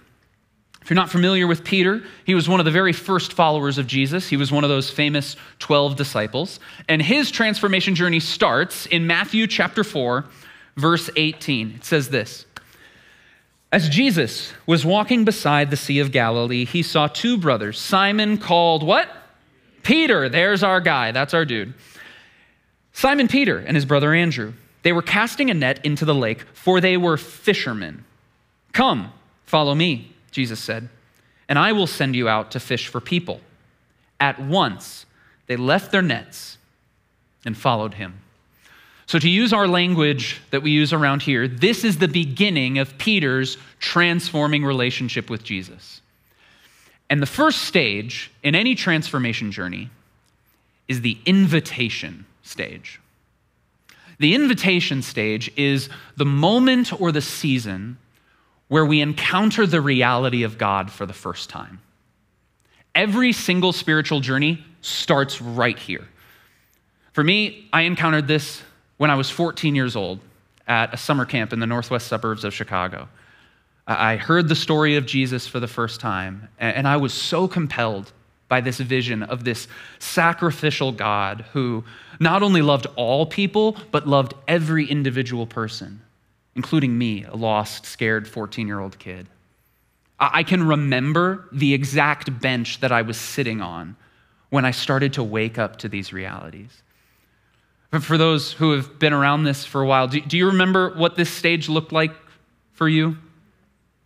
If 0.81 0.89
you're 0.89 0.95
not 0.95 1.11
familiar 1.11 1.45
with 1.45 1.63
Peter, 1.63 2.01
he 2.25 2.33
was 2.33 2.49
one 2.49 2.59
of 2.59 2.65
the 2.65 2.71
very 2.71 2.93
first 2.93 3.33
followers 3.33 3.77
of 3.77 3.85
Jesus. 3.85 4.27
He 4.27 4.37
was 4.37 4.51
one 4.51 4.63
of 4.63 4.69
those 4.69 4.89
famous 4.89 5.35
12 5.59 5.95
disciples. 5.95 6.59
And 6.89 7.01
his 7.01 7.29
transformation 7.29 7.93
journey 7.93 8.19
starts 8.19 8.87
in 8.87 9.05
Matthew 9.05 9.45
chapter 9.45 9.83
4, 9.83 10.25
verse 10.77 11.09
18. 11.15 11.75
It 11.75 11.85
says 11.85 12.09
this 12.09 12.45
As 13.71 13.89
Jesus 13.89 14.53
was 14.65 14.83
walking 14.83 15.23
beside 15.23 15.69
the 15.69 15.77
Sea 15.77 15.99
of 15.99 16.11
Galilee, 16.11 16.65
he 16.65 16.81
saw 16.81 17.07
two 17.07 17.37
brothers, 17.37 17.79
Simon 17.79 18.37
called 18.37 18.81
what? 18.81 19.07
Peter. 19.83 20.29
There's 20.29 20.63
our 20.63 20.81
guy. 20.81 21.11
That's 21.11 21.33
our 21.33 21.45
dude. 21.45 21.73
Simon 22.93 23.27
Peter 23.27 23.57
and 23.57 23.75
his 23.75 23.85
brother 23.85 24.13
Andrew. 24.13 24.53
They 24.83 24.93
were 24.93 25.01
casting 25.01 25.49
a 25.49 25.53
net 25.53 25.83
into 25.85 26.05
the 26.05 26.15
lake, 26.15 26.41
for 26.53 26.81
they 26.81 26.97
were 26.97 27.17
fishermen. 27.17 28.03
Come, 28.73 29.11
follow 29.45 29.75
me, 29.75 30.11
Jesus 30.31 30.59
said, 30.59 30.89
and 31.49 31.59
I 31.59 31.73
will 31.73 31.87
send 31.87 32.15
you 32.15 32.29
out 32.29 32.51
to 32.51 32.59
fish 32.59 32.87
for 32.87 33.01
people. 33.01 33.41
At 34.19 34.39
once, 34.41 35.05
they 35.47 35.57
left 35.57 35.91
their 35.91 36.01
nets 36.01 36.57
and 37.45 37.57
followed 37.57 37.95
him. 37.95 38.21
So, 39.05 39.19
to 39.19 39.29
use 39.29 39.51
our 39.51 39.67
language 39.67 40.39
that 40.51 40.63
we 40.63 40.71
use 40.71 40.93
around 40.93 41.21
here, 41.23 41.49
this 41.49 41.83
is 41.83 41.97
the 41.97 42.07
beginning 42.07 42.77
of 42.77 42.97
Peter's 42.97 43.57
transforming 43.79 44.63
relationship 44.63 45.29
with 45.29 45.43
Jesus. 45.43 46.01
And 47.09 47.21
the 47.21 47.25
first 47.25 47.63
stage 47.63 48.31
in 48.41 48.55
any 48.55 48.73
transformation 48.73 49.51
journey 49.51 49.89
is 50.87 51.01
the 51.01 51.17
invitation 51.25 52.25
stage. 52.43 53.01
The 54.19 54.33
invitation 54.33 55.01
stage 55.01 55.51
is 55.57 55.89
the 56.15 56.25
moment 56.25 57.01
or 57.01 57.11
the 57.11 57.21
season 57.21 57.97
where 58.71 58.85
we 58.85 59.01
encounter 59.01 59.67
the 59.67 59.81
reality 59.81 60.43
of 60.43 60.57
God 60.57 60.89
for 60.89 61.05
the 61.05 61.11
first 61.11 61.49
time. 61.49 61.81
Every 62.95 63.33
single 63.33 63.73
spiritual 63.73 64.21
journey 64.21 64.63
starts 64.79 65.41
right 65.41 65.77
here. 65.77 66.07
For 67.11 67.21
me, 67.21 67.67
I 67.73 67.81
encountered 67.81 68.29
this 68.29 68.61
when 68.95 69.11
I 69.11 69.15
was 69.15 69.29
14 69.29 69.75
years 69.75 69.97
old 69.97 70.21
at 70.69 70.93
a 70.93 70.95
summer 70.95 71.25
camp 71.25 71.51
in 71.51 71.59
the 71.59 71.67
northwest 71.67 72.07
suburbs 72.07 72.45
of 72.45 72.53
Chicago. 72.53 73.09
I 73.87 74.15
heard 74.15 74.47
the 74.47 74.55
story 74.55 74.95
of 74.95 75.05
Jesus 75.05 75.45
for 75.45 75.59
the 75.59 75.67
first 75.67 75.99
time, 75.99 76.47
and 76.57 76.87
I 76.87 76.95
was 76.95 77.13
so 77.13 77.49
compelled 77.49 78.13
by 78.47 78.61
this 78.61 78.79
vision 78.79 79.21
of 79.21 79.43
this 79.43 79.67
sacrificial 79.99 80.93
God 80.93 81.43
who 81.51 81.83
not 82.21 82.41
only 82.41 82.61
loved 82.61 82.87
all 82.95 83.25
people, 83.25 83.75
but 83.91 84.07
loved 84.07 84.33
every 84.47 84.85
individual 84.85 85.45
person, 85.45 85.99
including 86.55 86.97
me, 86.97 87.23
a 87.23 87.35
lost, 87.35 87.85
scared 87.85 88.27
14 88.27 88.67
year 88.67 88.79
old 88.79 88.99
kid. 88.99 89.27
I 90.19 90.43
can 90.43 90.67
remember 90.67 91.47
the 91.51 91.73
exact 91.73 92.39
bench 92.39 92.79
that 92.81 92.91
I 92.91 93.01
was 93.01 93.17
sitting 93.17 93.59
on 93.59 93.95
when 94.51 94.65
I 94.65 94.71
started 94.71 95.13
to 95.13 95.23
wake 95.23 95.57
up 95.57 95.77
to 95.77 95.89
these 95.89 96.13
realities. 96.13 96.83
But 97.89 98.03
for 98.03 98.17
those 98.17 98.53
who 98.53 98.71
have 98.71 98.99
been 98.99 99.13
around 99.13 99.43
this 99.43 99.65
for 99.65 99.81
a 99.81 99.87
while, 99.87 100.07
do, 100.07 100.21
do 100.21 100.37
you 100.37 100.47
remember 100.47 100.93
what 100.95 101.15
this 101.15 101.29
stage 101.29 101.67
looked 101.69 101.91
like 101.91 102.11
for 102.73 102.87
you? 102.87 103.17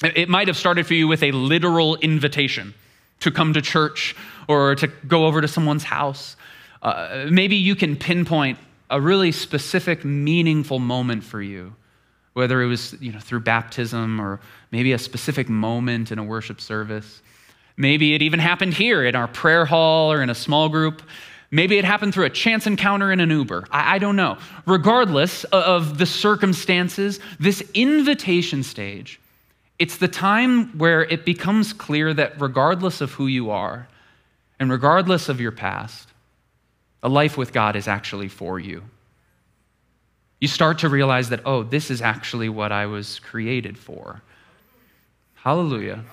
It 0.03 0.29
might 0.29 0.47
have 0.47 0.57
started 0.57 0.87
for 0.87 0.93
you 0.93 1.07
with 1.07 1.21
a 1.21 1.31
literal 1.31 1.97
invitation 1.97 2.73
to 3.19 3.31
come 3.31 3.53
to 3.53 3.61
church 3.61 4.15
or 4.47 4.75
to 4.75 4.87
go 4.87 5.25
over 5.25 5.41
to 5.41 5.47
someone's 5.47 5.83
house. 5.83 6.35
Uh, 6.81 7.27
maybe 7.29 7.55
you 7.55 7.75
can 7.75 7.95
pinpoint 7.95 8.57
a 8.89 9.01
really 9.01 9.31
specific, 9.31 10.05
meaningful 10.05 10.79
moment 10.79 11.23
for 11.23 11.41
you, 11.41 11.75
whether 12.36 12.62
it 12.62 12.68
was 12.68 12.94
you 13.00 13.13
know, 13.13 13.20
through 13.20 13.39
baptism 13.39 14.20
or 14.20 14.42
maybe 14.70 14.92
a 14.92 15.00
specific 15.00 15.48
moment 15.48 16.12
in 16.12 16.20
a 16.20 16.24
worship 16.24 16.60
service. 16.60 17.22
Maybe 17.77 18.13
it 18.13 18.22
even 18.22 18.39
happened 18.39 18.74
here 18.74 19.06
in 19.06 19.15
our 19.15 19.30
prayer 19.30 19.65
hall 19.65 20.12
or 20.12 20.22
in 20.22 20.30
a 20.30 20.36
small 20.36 20.68
group. 20.68 21.01
Maybe 21.50 21.77
it 21.77 21.86
happened 21.86 22.13
through 22.13 22.25
a 22.25 22.30
chance 22.30 22.68
encounter 22.68 23.10
in 23.13 23.22
an 23.22 23.30
Uber. 23.30 23.68
I, 23.72 23.96
I 23.96 24.00
don't 24.00 24.18
know. 24.18 24.38
Regardless 24.65 25.46
of 25.46 25.98
the 25.98 26.06
circumstances, 26.06 27.22
this 27.39 27.63
invitation 27.74 28.63
stage, 28.63 29.18
it's 29.80 29.96
the 29.96 30.10
time 30.10 30.77
where 30.77 31.04
it 31.04 31.24
becomes 31.24 31.72
clear 31.72 32.13
that 32.13 32.39
regardless 32.42 33.00
of 33.00 33.13
who 33.13 33.27
you 33.27 33.50
are 33.50 33.88
and 34.60 34.70
regardless 34.70 35.30
of 35.30 35.39
your 35.39 35.54
past, 35.54 36.10
a 37.01 37.08
life 37.08 37.38
with 37.38 37.54
God 37.54 37.77
is 37.77 37.88
actually 37.88 38.27
for 38.27 38.60
you. 38.60 38.84
You 40.45 40.49
start 40.49 40.77
to 40.77 40.89
realize 40.89 41.29
that, 41.29 41.39
oh, 41.43 41.63
this 41.63 41.89
is 41.89 42.03
actually 42.03 42.49
what 42.49 42.71
I 42.71 42.85
was 42.85 43.17
created 43.17 43.79
for. 43.79 44.21
Hallelujah. 45.33 46.03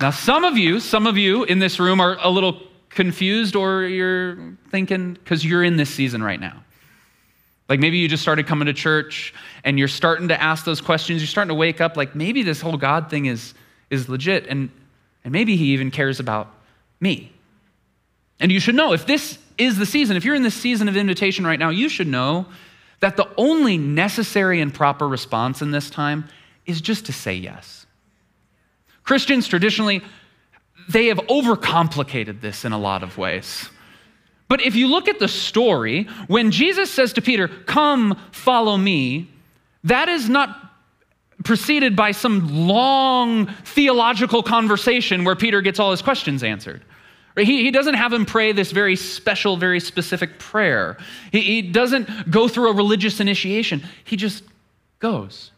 Now, 0.00 0.12
some 0.12 0.44
of 0.44 0.56
you, 0.56 0.80
some 0.80 1.06
of 1.06 1.18
you 1.18 1.44
in 1.44 1.58
this 1.58 1.78
room 1.78 2.00
are 2.00 2.16
a 2.22 2.30
little 2.30 2.58
confused 2.88 3.54
or 3.54 3.82
you're 3.82 4.56
thinking, 4.70 5.12
because 5.12 5.44
you're 5.44 5.62
in 5.62 5.76
this 5.76 5.90
season 5.90 6.22
right 6.22 6.40
now. 6.40 6.64
Like 7.68 7.80
maybe 7.80 7.98
you 7.98 8.08
just 8.08 8.22
started 8.22 8.46
coming 8.46 8.64
to 8.64 8.72
church 8.72 9.34
and 9.62 9.78
you're 9.78 9.86
starting 9.86 10.28
to 10.28 10.42
ask 10.42 10.64
those 10.64 10.80
questions. 10.80 11.20
You're 11.20 11.28
starting 11.28 11.50
to 11.50 11.54
wake 11.54 11.82
up 11.82 11.98
like 11.98 12.14
maybe 12.14 12.42
this 12.42 12.62
whole 12.62 12.78
God 12.78 13.10
thing 13.10 13.26
is, 13.26 13.52
is 13.90 14.08
legit 14.08 14.46
and, 14.46 14.70
and 15.22 15.32
maybe 15.32 15.54
he 15.54 15.74
even 15.74 15.90
cares 15.90 16.18
about 16.18 16.48
me. 16.98 17.30
And 18.40 18.50
you 18.50 18.58
should 18.58 18.74
know 18.74 18.94
if 18.94 19.04
this 19.04 19.36
is 19.58 19.76
the 19.76 19.84
season, 19.84 20.16
if 20.16 20.24
you're 20.24 20.34
in 20.34 20.44
this 20.44 20.54
season 20.54 20.88
of 20.88 20.96
invitation 20.96 21.46
right 21.46 21.58
now, 21.58 21.68
you 21.68 21.90
should 21.90 22.08
know 22.08 22.46
that 23.00 23.16
the 23.16 23.28
only 23.36 23.78
necessary 23.78 24.60
and 24.60 24.72
proper 24.72 25.08
response 25.08 25.62
in 25.62 25.70
this 25.70 25.90
time 25.90 26.26
is 26.66 26.80
just 26.80 27.06
to 27.06 27.12
say 27.12 27.34
yes. 27.34 27.86
Christians 29.02 29.48
traditionally, 29.48 30.02
they 30.88 31.06
have 31.06 31.18
overcomplicated 31.18 32.40
this 32.40 32.64
in 32.64 32.72
a 32.72 32.78
lot 32.78 33.02
of 33.02 33.18
ways. 33.18 33.68
But 34.48 34.60
if 34.62 34.74
you 34.74 34.88
look 34.88 35.08
at 35.08 35.18
the 35.18 35.28
story, 35.28 36.04
when 36.26 36.50
Jesus 36.50 36.90
says 36.90 37.12
to 37.14 37.22
Peter, 37.22 37.48
Come, 37.48 38.18
follow 38.32 38.76
me, 38.76 39.30
that 39.84 40.08
is 40.08 40.28
not 40.28 40.70
preceded 41.44 41.96
by 41.96 42.12
some 42.12 42.66
long 42.66 43.46
theological 43.64 44.42
conversation 44.42 45.24
where 45.24 45.36
Peter 45.36 45.62
gets 45.62 45.78
all 45.78 45.90
his 45.90 46.02
questions 46.02 46.42
answered. 46.42 46.82
He, 47.36 47.62
he 47.64 47.70
doesn't 47.70 47.94
have 47.94 48.12
him 48.12 48.26
pray 48.26 48.52
this 48.52 48.72
very 48.72 48.96
special, 48.96 49.56
very 49.56 49.80
specific 49.80 50.38
prayer. 50.38 50.96
He, 51.30 51.40
he 51.40 51.62
doesn't 51.62 52.30
go 52.30 52.48
through 52.48 52.70
a 52.70 52.74
religious 52.74 53.20
initiation. 53.20 53.82
He 54.04 54.16
just 54.16 54.42
goes. 54.98 55.52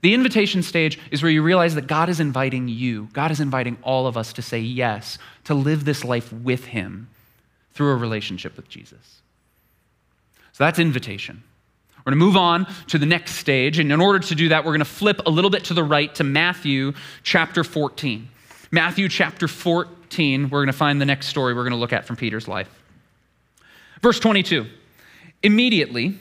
The 0.00 0.14
invitation 0.14 0.62
stage 0.62 0.98
is 1.10 1.22
where 1.22 1.32
you 1.32 1.42
realize 1.42 1.74
that 1.76 1.86
God 1.86 2.08
is 2.08 2.20
inviting 2.20 2.68
you, 2.68 3.08
God 3.12 3.30
is 3.30 3.40
inviting 3.40 3.78
all 3.82 4.06
of 4.06 4.16
us 4.16 4.34
to 4.34 4.42
say 4.42 4.58
yes, 4.58 5.18
to 5.44 5.54
live 5.54 5.84
this 5.84 6.04
life 6.04 6.32
with 6.32 6.66
Him 6.66 7.08
through 7.72 7.92
a 7.92 7.96
relationship 7.96 8.56
with 8.56 8.68
Jesus. 8.68 9.22
So 10.52 10.64
that's 10.64 10.78
invitation. 10.78 11.42
We're 11.98 12.12
going 12.12 12.20
to 12.20 12.24
move 12.24 12.36
on 12.36 12.66
to 12.88 12.98
the 12.98 13.06
next 13.06 13.36
stage. 13.36 13.78
And 13.78 13.90
in 13.90 14.00
order 14.00 14.18
to 14.18 14.34
do 14.34 14.50
that, 14.50 14.64
we're 14.64 14.72
going 14.72 14.80
to 14.80 14.84
flip 14.84 15.22
a 15.24 15.30
little 15.30 15.50
bit 15.50 15.64
to 15.64 15.74
the 15.74 15.82
right 15.82 16.14
to 16.16 16.24
Matthew 16.24 16.92
chapter 17.22 17.64
14. 17.64 18.28
Matthew 18.70 19.08
chapter 19.08 19.48
14, 19.48 20.03
we're 20.18 20.48
going 20.48 20.66
to 20.66 20.72
find 20.72 21.00
the 21.00 21.06
next 21.06 21.26
story 21.26 21.54
we're 21.54 21.62
going 21.62 21.72
to 21.72 21.78
look 21.78 21.92
at 21.92 22.06
from 22.06 22.16
Peter's 22.16 22.48
life. 22.48 22.68
Verse 24.00 24.20
22 24.20 24.66
Immediately, 25.42 26.18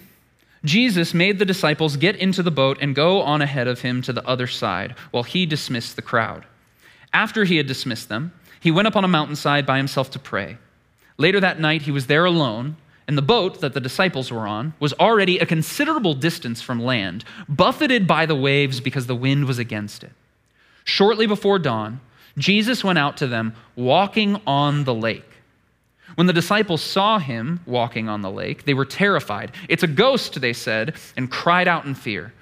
Jesus 0.66 1.14
made 1.14 1.40
the 1.40 1.46
disciples 1.46 1.98
get 1.98 2.16
into 2.16 2.42
the 2.42 2.52
boat 2.52 2.78
and 2.82 2.96
go 2.96 3.22
on 3.22 3.42
ahead 3.42 3.68
of 3.68 3.82
him 3.82 4.02
to 4.04 4.14
the 4.14 4.26
other 4.28 4.48
side 4.48 4.96
while 5.12 5.24
he 5.24 5.46
dismissed 5.46 5.96
the 5.96 6.02
crowd. 6.02 6.46
After 7.12 7.44
he 7.44 7.58
had 7.58 7.68
dismissed 7.68 8.10
them, 8.10 8.34
he 8.60 8.72
went 8.72 8.88
up 8.88 8.96
on 8.96 9.04
a 9.04 9.10
mountainside 9.10 9.66
by 9.66 9.78
himself 9.78 10.10
to 10.12 10.20
pray. 10.20 10.58
Later 11.18 11.40
that 11.40 11.60
night, 11.60 11.84
he 11.84 11.92
was 11.92 12.08
there 12.08 12.26
alone, 12.26 12.78
and 13.08 13.18
the 13.18 13.22
boat 13.22 13.62
that 13.62 13.74
the 13.74 13.82
disciples 13.82 14.32
were 14.32 14.48
on 14.48 14.74
was 14.80 14.94
already 14.94 15.38
a 15.38 15.46
considerable 15.46 16.14
distance 16.14 16.62
from 16.62 16.82
land, 16.82 17.26
buffeted 17.48 18.08
by 18.08 18.26
the 18.26 18.36
waves 18.36 18.80
because 18.80 19.08
the 19.08 19.16
wind 19.16 19.46
was 19.46 19.60
against 19.60 20.04
it. 20.04 20.12
Shortly 20.86 21.28
before 21.28 21.60
dawn, 21.60 22.00
Jesus 22.38 22.84
went 22.84 23.00
out 23.00 23.18
to 23.18 23.28
them 23.28 23.54
walking 23.76 24.42
on 24.48 24.84
the 24.84 24.94
lake. 24.94 25.30
When 26.16 26.28
the 26.28 26.34
disciples 26.34 26.82
saw 26.82 27.20
him 27.20 27.60
walking 27.66 28.08
on 28.08 28.22
the 28.22 28.32
lake, 28.32 28.66
they 28.66 28.74
were 28.74 28.86
terrified. 28.86 29.52
It's 29.68 29.84
a 29.84 29.88
ghost, 29.88 30.40
they 30.40 30.54
said, 30.54 30.96
and 31.18 31.30
cried 31.30 31.68
out 31.68 31.86
in 31.86 31.96
fear. 31.96 32.34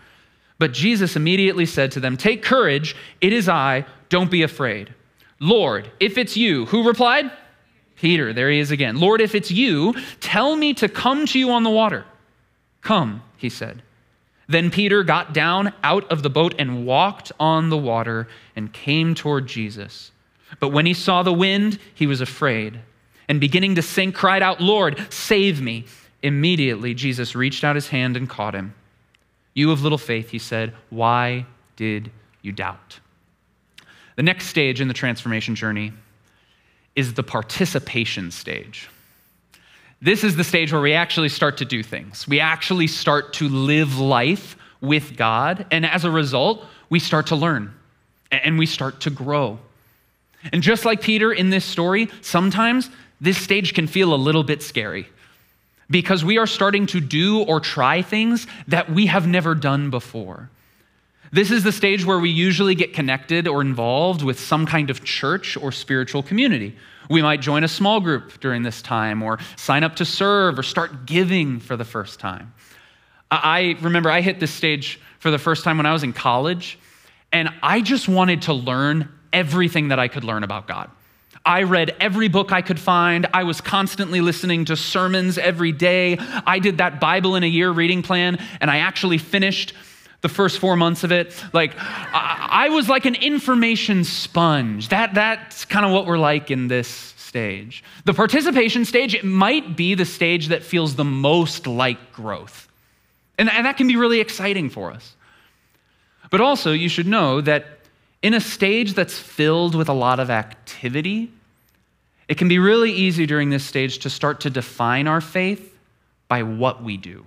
But 0.59 0.73
Jesus 0.73 1.15
immediately 1.15 1.65
said 1.65 1.91
to 1.93 1.99
them, 1.99 2.17
Take 2.17 2.43
courage, 2.43 2.95
it 3.21 3.33
is 3.33 3.49
I, 3.49 3.85
don't 4.09 4.29
be 4.29 4.43
afraid. 4.43 4.93
Lord, 5.39 5.89
if 5.99 6.17
it's 6.17 6.37
you, 6.37 6.65
who 6.67 6.87
replied? 6.87 7.31
Peter, 7.95 8.33
there 8.33 8.49
he 8.49 8.59
is 8.59 8.71
again. 8.71 8.99
Lord, 8.99 9.21
if 9.21 9.35
it's 9.35 9.51
you, 9.51 9.95
tell 10.19 10.55
me 10.55 10.73
to 10.75 10.89
come 10.89 11.25
to 11.27 11.39
you 11.39 11.51
on 11.51 11.63
the 11.63 11.69
water. 11.69 12.05
Come, 12.81 13.23
he 13.37 13.49
said. 13.49 13.81
Then 14.51 14.69
Peter 14.69 15.03
got 15.03 15.33
down 15.33 15.73
out 15.81 16.11
of 16.11 16.23
the 16.23 16.29
boat 16.29 16.55
and 16.59 16.85
walked 16.85 17.31
on 17.39 17.69
the 17.69 17.77
water 17.77 18.27
and 18.55 18.73
came 18.73 19.15
toward 19.15 19.47
Jesus. 19.47 20.11
But 20.59 20.69
when 20.69 20.85
he 20.85 20.93
saw 20.93 21.23
the 21.23 21.31
wind, 21.31 21.79
he 21.93 22.05
was 22.05 22.19
afraid 22.19 22.81
and 23.29 23.39
beginning 23.39 23.75
to 23.75 23.81
sink, 23.81 24.13
cried 24.13 24.43
out, 24.43 24.59
Lord, 24.59 25.07
save 25.09 25.61
me. 25.61 25.85
Immediately, 26.21 26.93
Jesus 26.95 27.33
reached 27.33 27.63
out 27.63 27.75
his 27.75 27.87
hand 27.87 28.17
and 28.17 28.27
caught 28.27 28.53
him. 28.53 28.73
You 29.53 29.71
of 29.71 29.83
little 29.83 29.97
faith, 29.97 30.31
he 30.31 30.39
said, 30.39 30.73
why 30.89 31.45
did 31.77 32.11
you 32.41 32.51
doubt? 32.51 32.99
The 34.17 34.23
next 34.23 34.47
stage 34.47 34.81
in 34.81 34.89
the 34.89 34.93
transformation 34.93 35.55
journey 35.55 35.93
is 36.93 37.13
the 37.13 37.23
participation 37.23 38.31
stage. 38.31 38.89
This 40.01 40.23
is 40.23 40.35
the 40.35 40.43
stage 40.43 40.71
where 40.71 40.81
we 40.81 40.93
actually 40.93 41.29
start 41.29 41.57
to 41.57 41.65
do 41.65 41.83
things. 41.83 42.27
We 42.27 42.39
actually 42.39 42.87
start 42.87 43.33
to 43.33 43.47
live 43.47 43.99
life 43.99 44.55
with 44.81 45.15
God. 45.15 45.67
And 45.69 45.85
as 45.85 46.05
a 46.05 46.11
result, 46.11 46.65
we 46.89 46.99
start 46.99 47.27
to 47.27 47.35
learn 47.35 47.73
and 48.31 48.57
we 48.57 48.65
start 48.65 49.01
to 49.01 49.11
grow. 49.11 49.59
And 50.51 50.63
just 50.63 50.85
like 50.85 51.01
Peter 51.01 51.31
in 51.31 51.51
this 51.51 51.65
story, 51.65 52.09
sometimes 52.21 52.89
this 53.19 53.37
stage 53.37 53.75
can 53.75 53.85
feel 53.85 54.13
a 54.13 54.15
little 54.15 54.43
bit 54.43 54.63
scary 54.63 55.07
because 55.89 56.25
we 56.25 56.39
are 56.39 56.47
starting 56.47 56.87
to 56.87 56.99
do 56.99 57.43
or 57.43 57.59
try 57.59 58.01
things 58.01 58.47
that 58.67 58.89
we 58.91 59.05
have 59.05 59.27
never 59.27 59.53
done 59.53 59.91
before. 59.91 60.49
This 61.31 61.51
is 61.51 61.63
the 61.63 61.71
stage 61.71 62.03
where 62.03 62.19
we 62.19 62.29
usually 62.29 62.75
get 62.75 62.93
connected 62.93 63.47
or 63.47 63.61
involved 63.61 64.23
with 64.23 64.39
some 64.39 64.65
kind 64.65 64.89
of 64.89 65.03
church 65.03 65.55
or 65.55 65.71
spiritual 65.71 66.23
community. 66.23 66.75
We 67.11 67.21
might 67.21 67.41
join 67.41 67.65
a 67.65 67.67
small 67.67 67.99
group 67.99 68.39
during 68.39 68.63
this 68.63 68.81
time 68.81 69.21
or 69.21 69.37
sign 69.57 69.83
up 69.83 69.97
to 69.97 70.05
serve 70.05 70.57
or 70.57 70.63
start 70.63 71.05
giving 71.05 71.59
for 71.59 71.75
the 71.75 71.83
first 71.83 72.21
time. 72.21 72.53
I 73.29 73.75
remember 73.81 74.09
I 74.09 74.21
hit 74.21 74.39
this 74.39 74.51
stage 74.51 74.97
for 75.19 75.29
the 75.29 75.37
first 75.37 75.65
time 75.65 75.75
when 75.75 75.85
I 75.85 75.91
was 75.91 76.03
in 76.03 76.13
college, 76.13 76.79
and 77.33 77.49
I 77.61 77.81
just 77.81 78.07
wanted 78.07 78.43
to 78.43 78.53
learn 78.53 79.09
everything 79.33 79.89
that 79.89 79.99
I 79.99 80.07
could 80.07 80.23
learn 80.23 80.43
about 80.43 80.69
God. 80.69 80.89
I 81.45 81.63
read 81.63 81.95
every 81.99 82.29
book 82.29 82.53
I 82.53 82.61
could 82.61 82.79
find. 82.79 83.27
I 83.33 83.43
was 83.43 83.59
constantly 83.59 84.21
listening 84.21 84.63
to 84.65 84.77
sermons 84.77 85.37
every 85.37 85.73
day. 85.73 86.17
I 86.17 86.59
did 86.59 86.77
that 86.77 87.01
Bible 87.01 87.35
in 87.35 87.43
a 87.43 87.47
year 87.47 87.71
reading 87.71 88.03
plan, 88.03 88.39
and 88.61 88.71
I 88.71 88.77
actually 88.77 89.17
finished 89.17 89.73
the 90.21 90.29
first 90.29 90.59
four 90.59 90.75
months 90.75 91.03
of 91.03 91.11
it. 91.11 91.33
Like, 91.51 91.73
I, 91.77 92.69
was 92.69 92.87
like 92.87 93.05
an 93.05 93.15
information 93.15 94.03
sponge. 94.03 94.89
That, 94.89 95.15
that's 95.15 95.65
kind 95.65 95.85
of 95.85 95.91
what 95.91 96.05
we're 96.05 96.17
like 96.17 96.51
in 96.51 96.67
this 96.67 96.87
stage. 96.87 97.83
The 98.05 98.13
participation 98.13 98.85
stage, 98.85 99.15
it 99.15 99.25
might 99.25 99.75
be 99.75 99.95
the 99.95 100.05
stage 100.05 100.49
that 100.49 100.63
feels 100.63 100.95
the 100.95 101.03
most 101.03 101.65
like 101.65 102.13
growth. 102.13 102.67
And, 103.37 103.49
and 103.49 103.65
that 103.65 103.77
can 103.77 103.87
be 103.87 103.95
really 103.95 104.19
exciting 104.19 104.69
for 104.69 104.91
us. 104.91 105.15
But 106.29 106.41
also, 106.41 106.71
you 106.71 106.87
should 106.87 107.07
know 107.07 107.41
that 107.41 107.65
in 108.21 108.33
a 108.33 108.39
stage 108.39 108.93
that's 108.93 109.17
filled 109.17 109.73
with 109.73 109.89
a 109.89 109.93
lot 109.93 110.19
of 110.19 110.29
activity, 110.29 111.31
it 112.27 112.37
can 112.37 112.47
be 112.47 112.59
really 112.59 112.91
easy 112.91 113.25
during 113.25 113.49
this 113.49 113.65
stage 113.65 113.99
to 113.99 114.09
start 114.09 114.41
to 114.41 114.49
define 114.49 115.07
our 115.07 115.19
faith 115.19 115.77
by 116.27 116.43
what 116.43 116.83
we 116.83 116.95
do. 116.95 117.25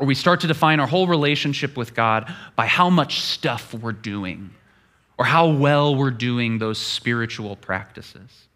Or 0.00 0.06
we 0.06 0.14
start 0.14 0.40
to 0.40 0.46
define 0.46 0.80
our 0.80 0.86
whole 0.86 1.06
relationship 1.06 1.76
with 1.76 1.94
God 1.94 2.34
by 2.56 2.66
how 2.66 2.88
much 2.88 3.20
stuff 3.20 3.74
we're 3.74 3.92
doing 3.92 4.50
or 5.18 5.26
how 5.26 5.48
well 5.50 5.94
we're 5.94 6.10
doing 6.10 6.58
those 6.58 6.78
spiritual 6.78 7.54
practices. 7.54 8.46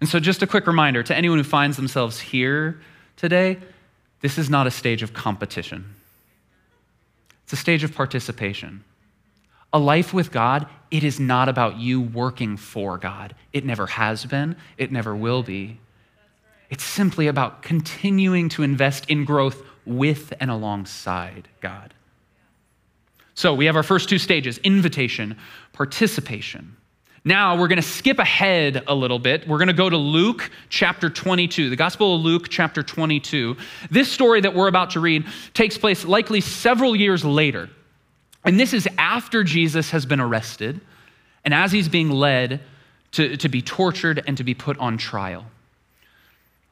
And 0.00 0.08
so, 0.08 0.18
just 0.18 0.42
a 0.42 0.46
quick 0.46 0.66
reminder 0.66 1.02
to 1.02 1.14
anyone 1.14 1.36
who 1.36 1.44
finds 1.44 1.76
themselves 1.76 2.18
here 2.18 2.80
today 3.16 3.58
this 4.22 4.38
is 4.38 4.50
not 4.50 4.66
a 4.66 4.70
stage 4.70 5.02
of 5.02 5.12
competition, 5.12 5.94
it's 7.44 7.52
a 7.52 7.56
stage 7.56 7.84
of 7.84 7.94
participation. 7.94 8.82
A 9.72 9.78
life 9.78 10.12
with 10.12 10.32
God, 10.32 10.66
it 10.90 11.04
is 11.04 11.20
not 11.20 11.48
about 11.48 11.78
you 11.78 12.00
working 12.00 12.56
for 12.56 12.98
God. 12.98 13.36
It 13.52 13.64
never 13.64 13.86
has 13.86 14.24
been, 14.24 14.56
it 14.76 14.90
never 14.90 15.14
will 15.14 15.44
be. 15.44 15.78
It's 16.70 16.82
simply 16.82 17.28
about 17.28 17.62
continuing 17.62 18.48
to 18.48 18.64
invest 18.64 19.08
in 19.08 19.24
growth 19.24 19.62
with 19.86 20.32
and 20.40 20.50
alongside 20.50 21.48
God. 21.60 21.94
So 23.34 23.54
we 23.54 23.66
have 23.66 23.76
our 23.76 23.82
first 23.82 24.08
two 24.08 24.18
stages 24.18 24.58
invitation, 24.58 25.38
participation. 25.72 26.76
Now 27.24 27.58
we're 27.58 27.68
going 27.68 27.76
to 27.76 27.82
skip 27.82 28.18
ahead 28.18 28.82
a 28.86 28.94
little 28.94 29.18
bit. 29.18 29.46
We're 29.46 29.58
going 29.58 29.68
to 29.68 29.74
go 29.74 29.90
to 29.90 29.96
Luke 29.96 30.50
chapter 30.68 31.10
22, 31.10 31.70
the 31.70 31.76
Gospel 31.76 32.16
of 32.16 32.22
Luke 32.22 32.48
chapter 32.48 32.82
22. 32.82 33.56
This 33.90 34.10
story 34.10 34.40
that 34.40 34.54
we're 34.54 34.68
about 34.68 34.90
to 34.90 35.00
read 35.00 35.26
takes 35.52 35.76
place 35.76 36.04
likely 36.04 36.40
several 36.40 36.96
years 36.96 37.24
later. 37.24 37.68
And 38.44 38.58
this 38.58 38.72
is 38.72 38.88
after 38.96 39.44
Jesus 39.44 39.90
has 39.90 40.06
been 40.06 40.20
arrested 40.20 40.80
and 41.44 41.52
as 41.52 41.72
he's 41.72 41.88
being 41.88 42.10
led 42.10 42.60
to, 43.12 43.36
to 43.36 43.48
be 43.48 43.60
tortured 43.60 44.22
and 44.26 44.36
to 44.36 44.44
be 44.44 44.54
put 44.54 44.78
on 44.78 44.96
trial. 44.96 45.44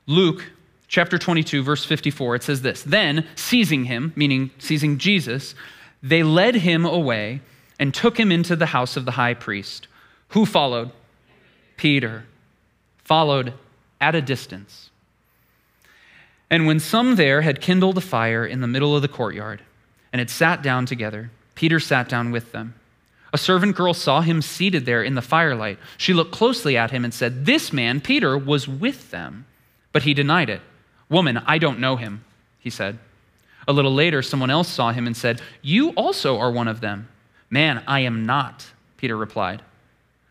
Luke 0.07 0.45
chapter 0.89 1.19
22, 1.19 1.63
verse 1.63 1.85
54, 1.85 2.37
it 2.37 2.43
says 2.43 2.63
this 2.63 2.83
Then, 2.83 3.27
seizing 3.37 3.85
him, 3.85 4.13
meaning 4.17 4.51
seizing 4.59 4.99
Jesus, 4.99 5.55
they 6.03 6.23
led 6.23 6.57
him 6.57 6.85
away 6.85 7.41
and 7.79 7.95
took 7.95 8.19
him 8.19 8.33
into 8.33 8.57
the 8.57 8.67
house 8.67 8.97
of 8.97 9.05
the 9.05 9.13
high 9.13 9.35
priest 9.35 9.87
who 10.29 10.45
followed? 10.45 10.91
Peter. 11.77 12.25
Followed 13.05 13.55
at 14.01 14.15
a 14.15 14.23
distance. 14.23 14.91
And 16.51 16.67
when 16.67 16.81
some 16.81 17.17
there 17.17 17.43
had 17.43 17.61
kindled 17.61 17.99
a 17.99 18.03
fire 18.03 18.45
in 18.47 18.61
the 18.61 18.67
middle 18.67 18.97
of 18.97 19.03
the 19.03 19.09
courtyard 19.09 19.63
and 20.13 20.21
had 20.21 20.31
sat 20.31 20.63
down 20.63 20.87
together, 20.87 21.31
Peter 21.55 21.81
sat 21.81 22.09
down 22.09 22.31
with 22.31 22.53
them. 22.53 22.75
A 23.33 23.39
servant 23.39 23.77
girl 23.77 23.93
saw 23.93 24.23
him 24.23 24.41
seated 24.41 24.87
there 24.87 25.03
in 25.03 25.15
the 25.15 25.23
firelight. 25.23 25.79
She 25.99 26.15
looked 26.15 26.33
closely 26.33 26.77
at 26.77 26.91
him 26.91 27.05
and 27.05 27.13
said, 27.13 27.45
This 27.45 27.73
man, 27.73 28.01
Peter, 28.01 28.39
was 28.39 28.67
with 28.67 29.11
them. 29.11 29.45
But 29.93 30.05
he 30.05 30.15
denied 30.15 30.49
it. 30.49 30.63
Woman, 31.09 31.39
I 31.47 31.59
don't 31.59 31.81
know 31.81 31.97
him, 31.97 32.25
he 32.59 32.71
said. 32.71 32.99
A 33.67 33.73
little 33.73 33.93
later, 33.93 34.23
someone 34.23 34.51
else 34.51 34.69
saw 34.69 34.93
him 34.93 35.07
and 35.07 35.17
said, 35.17 35.41
You 35.63 35.91
also 35.91 36.39
are 36.39 36.51
one 36.51 36.69
of 36.69 36.81
them. 36.81 37.09
Man, 37.51 37.83
I 37.87 38.01
am 38.01 38.27
not, 38.27 38.67
Peter 38.97 39.17
replied. 39.17 39.63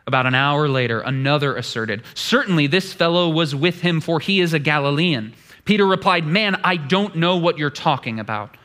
About 0.06 0.26
an 0.26 0.36
hour 0.36 0.68
later, 0.68 1.02
another 1.02 1.56
asserted, 1.56 2.04
Certainly 2.14 2.68
this 2.68 2.94
fellow 2.94 3.30
was 3.30 3.54
with 3.54 3.82
him, 3.82 4.02
for 4.02 4.20
he 4.20 4.40
is 4.40 4.54
a 4.54 4.60
Galilean. 4.60 5.34
Peter 5.66 5.86
replied, 5.86 6.26
Man, 6.26 6.60
I 6.64 6.78
don't 6.78 7.16
know 7.16 7.38
what 7.38 7.58
you're 7.58 7.70
talking 7.70 8.20
about. 8.20 8.56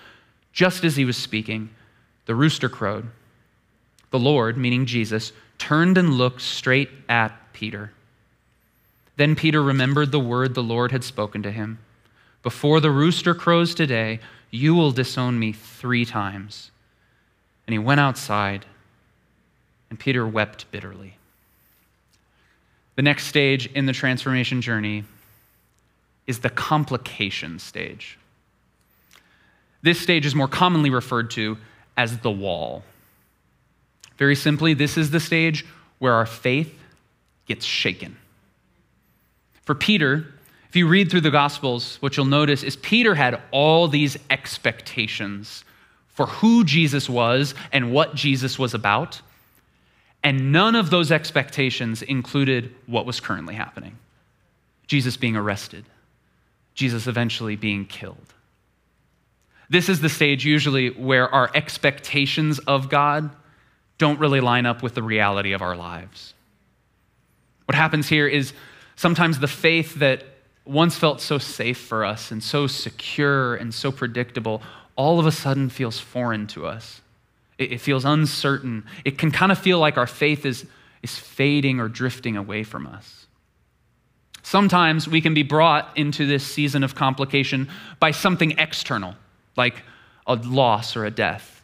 Just 0.53 0.85
as 0.85 0.97
he 0.97 1.05
was 1.05 1.17
speaking, 1.17 1.71
the 2.27 2.35
rooster 2.35 2.69
crowed. 2.69 3.09
The 4.11 4.19
Lord, 4.19 4.57
meaning 4.57 4.87
Jesus, 4.87 5.33
turned 5.59 5.99
and 5.99 6.15
looked 6.15 6.43
straight 6.43 6.91
at 7.09 7.33
Peter. 7.53 7.93
Then 9.17 9.35
Peter 9.35 9.63
remembered 9.63 10.13
the 10.13 10.21
word 10.21 10.55
the 10.55 10.63
Lord 10.63 10.93
had 10.93 11.05
spoken 11.05 11.43
to 11.43 11.51
him 11.51 11.79
Before 12.43 12.81
the 12.81 12.91
rooster 12.91 13.35
crows 13.35 13.75
today, 13.75 14.21
you 14.51 14.75
will 14.75 14.93
disown 14.93 15.39
me 15.39 15.53
three 15.53 16.05
times. 16.05 16.71
And 17.67 17.73
he 17.73 17.79
went 17.79 18.01
outside, 18.01 18.67
and 19.89 19.99
Peter 19.99 20.27
wept 20.27 20.71
bitterly. 20.71 21.17
The 22.97 23.03
next 23.03 23.27
stage 23.27 23.67
in 23.73 23.87
the 23.87 23.93
transformation 23.93 24.61
journey 24.61 25.05
is 26.27 26.41
the 26.41 26.51
complication 26.51 27.59
stage. 27.59 28.19
This 29.83 30.01
stage 30.01 30.27
is 30.27 30.35
more 30.35 30.49
commonly 30.49 30.91
referred 30.91 31.31
to 31.33 31.59
as 31.97 32.19
the 32.19 32.31
wall. 32.31 32.85
Very 34.17 34.37
simply, 34.37 34.75
this 34.75 34.97
is 34.97 35.11
the 35.11 35.21
stage 35.21 35.65
where 35.99 36.13
our 36.13 36.27
faith 36.27 36.79
gets 37.47 37.65
shaken. 37.65 38.17
For 39.63 39.75
Peter, 39.75 40.27
if 40.73 40.77
you 40.77 40.89
read 40.89 41.11
through 41.11 41.21
the 41.21 41.31
Gospels, 41.31 41.99
what 42.01 42.17
you'll 42.17 42.25
notice 42.25 42.63
is 42.63 42.77
Peter 42.77 43.15
had 43.15 43.43
all 43.51 43.89
these 43.89 44.17
expectations 44.31 45.67
for 46.09 46.25
who 46.25 46.65
Jesus 46.65 47.11
was 47.11 47.55
and 47.73 47.93
what 47.93 48.15
Jesus 48.15 48.59
was 48.59 48.73
about. 48.73 49.21
And 50.25 50.51
none 50.51 50.75
of 50.75 50.89
those 50.89 51.13
expectations 51.13 52.01
included 52.01 52.75
what 52.87 53.05
was 53.05 53.21
currently 53.21 53.55
happening 53.55 53.99
Jesus 54.87 55.19
being 55.19 55.37
arrested, 55.37 55.85
Jesus 56.73 57.07
eventually 57.07 57.55
being 57.55 57.85
killed. 57.85 58.33
This 59.69 59.91
is 59.91 60.01
the 60.01 60.09
stage 60.09 60.47
usually 60.47 60.89
where 60.89 61.29
our 61.29 61.51
expectations 61.55 62.61
of 62.61 62.89
God 62.89 63.29
don't 63.99 64.19
really 64.19 64.41
line 64.41 64.65
up 64.65 64.83
with 64.83 64.95
the 64.95 65.03
reality 65.03 65.53
of 65.53 65.61
our 65.61 65.77
lives. 65.77 66.33
What 67.67 67.75
happens 67.75 68.09
here 68.09 68.27
is 68.27 68.55
sometimes 68.97 69.39
the 69.39 69.47
faith 69.47 69.97
that 69.97 70.32
once 70.65 70.97
felt 70.97 71.21
so 71.21 71.39
safe 71.39 71.79
for 71.79 72.05
us 72.05 72.31
and 72.31 72.43
so 72.43 72.67
secure 72.67 73.55
and 73.57 73.75
so 73.75 73.91
predictable 73.91 74.63
all 74.97 75.19
of 75.19 75.27
a 75.27 75.33
sudden 75.33 75.69
feels 75.69 75.99
foreign 75.99 76.47
to 76.47 76.67
us. 76.67 77.01
It, 77.59 77.73
it 77.73 77.81
feels 77.81 78.05
uncertain. 78.05 78.85
It 79.05 79.19
can 79.19 79.31
kind 79.31 79.51
of 79.51 79.59
feel 79.59 79.79
like 79.79 79.97
our 79.97 80.07
faith 80.07 80.45
is, 80.45 80.67
is 81.03 81.19
fading 81.19 81.81
or 81.81 81.89
drifting 81.89 82.37
away 82.37 82.63
from 82.63 82.87
us. 82.87 83.27
Sometimes 84.43 85.09
we 85.09 85.21
can 85.21 85.35
be 85.35 85.43
brought 85.43 85.97
into 85.97 86.27
this 86.27 86.45
season 86.45 86.83
of 86.83 86.95
complication 86.95 87.69
by 88.01 88.11
something 88.11 88.59
external, 88.59 89.15
like 89.57 89.83
a 90.27 90.35
loss 90.35 90.97
or 90.97 91.05
a 91.05 91.11
death, 91.11 91.63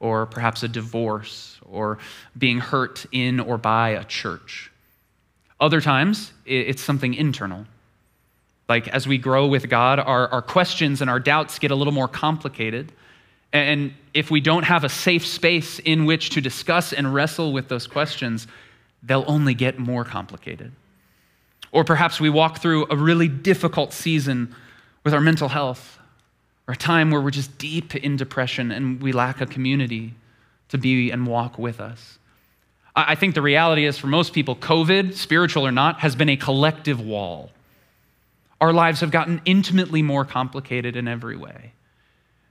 or 0.00 0.26
perhaps 0.26 0.62
a 0.62 0.68
divorce, 0.68 1.58
or 1.64 1.98
being 2.36 2.58
hurt 2.58 3.06
in 3.12 3.40
or 3.40 3.56
by 3.56 3.90
a 3.90 4.04
church. 4.04 4.70
Other 5.60 5.80
times, 5.80 6.32
it's 6.44 6.82
something 6.82 7.14
internal. 7.14 7.66
Like 8.68 8.88
as 8.88 9.06
we 9.06 9.18
grow 9.18 9.46
with 9.46 9.68
God, 9.68 9.98
our, 9.98 10.28
our 10.28 10.42
questions 10.42 11.00
and 11.00 11.08
our 11.08 11.20
doubts 11.20 11.58
get 11.58 11.70
a 11.70 11.74
little 11.74 11.92
more 11.92 12.08
complicated. 12.08 12.92
And 13.52 13.94
if 14.12 14.30
we 14.30 14.40
don't 14.40 14.64
have 14.64 14.84
a 14.84 14.88
safe 14.88 15.26
space 15.26 15.78
in 15.78 16.04
which 16.04 16.30
to 16.30 16.40
discuss 16.40 16.92
and 16.92 17.14
wrestle 17.14 17.52
with 17.52 17.68
those 17.68 17.86
questions, 17.86 18.46
they'll 19.02 19.24
only 19.26 19.54
get 19.54 19.78
more 19.78 20.04
complicated. 20.04 20.72
Or 21.72 21.84
perhaps 21.84 22.20
we 22.20 22.28
walk 22.28 22.58
through 22.58 22.86
a 22.90 22.96
really 22.96 23.28
difficult 23.28 23.92
season 23.92 24.54
with 25.04 25.14
our 25.14 25.20
mental 25.20 25.48
health, 25.48 25.98
or 26.66 26.74
a 26.74 26.76
time 26.76 27.10
where 27.10 27.20
we're 27.20 27.30
just 27.30 27.56
deep 27.56 27.94
in 27.94 28.16
depression 28.16 28.70
and 28.70 29.02
we 29.02 29.12
lack 29.12 29.40
a 29.40 29.46
community 29.46 30.14
to 30.68 30.76
be 30.76 31.10
and 31.10 31.26
walk 31.26 31.58
with 31.58 31.80
us. 31.80 32.18
I 32.94 33.14
think 33.14 33.34
the 33.34 33.42
reality 33.42 33.86
is 33.86 33.96
for 33.96 34.08
most 34.08 34.32
people, 34.32 34.56
COVID, 34.56 35.14
spiritual 35.14 35.66
or 35.66 35.72
not, 35.72 36.00
has 36.00 36.16
been 36.16 36.28
a 36.28 36.36
collective 36.36 37.00
wall. 37.00 37.50
Our 38.60 38.72
lives 38.72 39.00
have 39.00 39.10
gotten 39.10 39.40
intimately 39.44 40.02
more 40.02 40.24
complicated 40.24 40.96
in 40.96 41.06
every 41.06 41.36
way. 41.36 41.72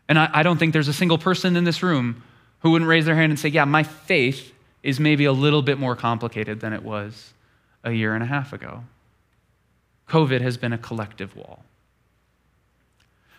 And 0.08 0.17
I, 0.17 0.30
I 0.34 0.43
don't 0.43 0.58
think 0.58 0.74
there's 0.74 0.88
a 0.88 0.93
single 0.93 1.17
person 1.17 1.56
in 1.58 1.63
this 1.63 1.84
room 1.84 2.24
who 2.60 2.72
wouldn't 2.72 2.89
raise 2.89 3.06
their 3.06 3.15
hand 3.15 3.32
and 3.32 3.39
say, 3.39 3.50
Yeah, 3.50 3.65
my 3.65 3.84
faith 3.84 4.54
is 4.84 5.00
maybe 5.00 5.26
a 5.26 5.34
little 5.34 5.62
bit 5.62 5.78
more 5.78 5.96
complicated 5.96 6.60
than 6.62 6.74
it 6.74 6.84
was 6.84 7.34
a 7.84 7.91
year 7.91 8.13
and 8.13 8.24
a 8.24 8.28
half 8.28 8.54
ago. 8.54 8.84
COVID 10.08 10.41
has 10.41 10.58
been 10.58 10.72
a 10.72 10.78
collective 10.78 11.36
wall. 11.36 11.63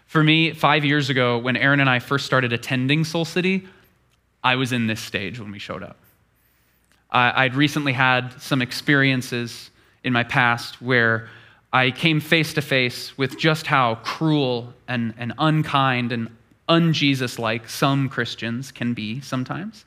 For 0.07 0.23
me, 0.23 0.53
five 0.53 0.85
years 0.85 1.11
ago, 1.11 1.39
when 1.39 1.57
Erin 1.57 1.81
and 1.81 1.89
I 1.89 1.99
first 1.99 2.27
started 2.27 2.53
attending 2.53 3.05
Soul 3.05 3.25
City, 3.25 3.67
I 4.43 4.57
was 4.57 4.73
in 4.73 4.87
this 4.87 5.01
stage 5.01 5.39
when 5.39 5.51
we 5.51 5.59
showed 5.59 5.83
up. 5.83 5.97
I'd 7.11 7.55
recently 7.55 7.95
had 7.95 8.41
some 8.41 8.61
experiences 8.61 9.71
in 10.05 10.13
my 10.13 10.25
past 10.25 10.81
where 10.83 11.29
I 11.73 11.91
came 11.91 12.21
face 12.21 12.55
to 12.55 12.63
face 12.63 13.17
with 13.19 13.39
just 13.39 13.67
how 13.67 13.97
cruel 13.97 14.73
and, 14.87 15.15
and 15.19 15.35
unkind 15.39 16.13
and 16.13 16.31
unJesus 16.69 17.39
like 17.39 17.69
some 17.69 18.09
Christians 18.09 18.73
can 18.73 18.95
be 18.95 19.21
sometimes. 19.21 19.85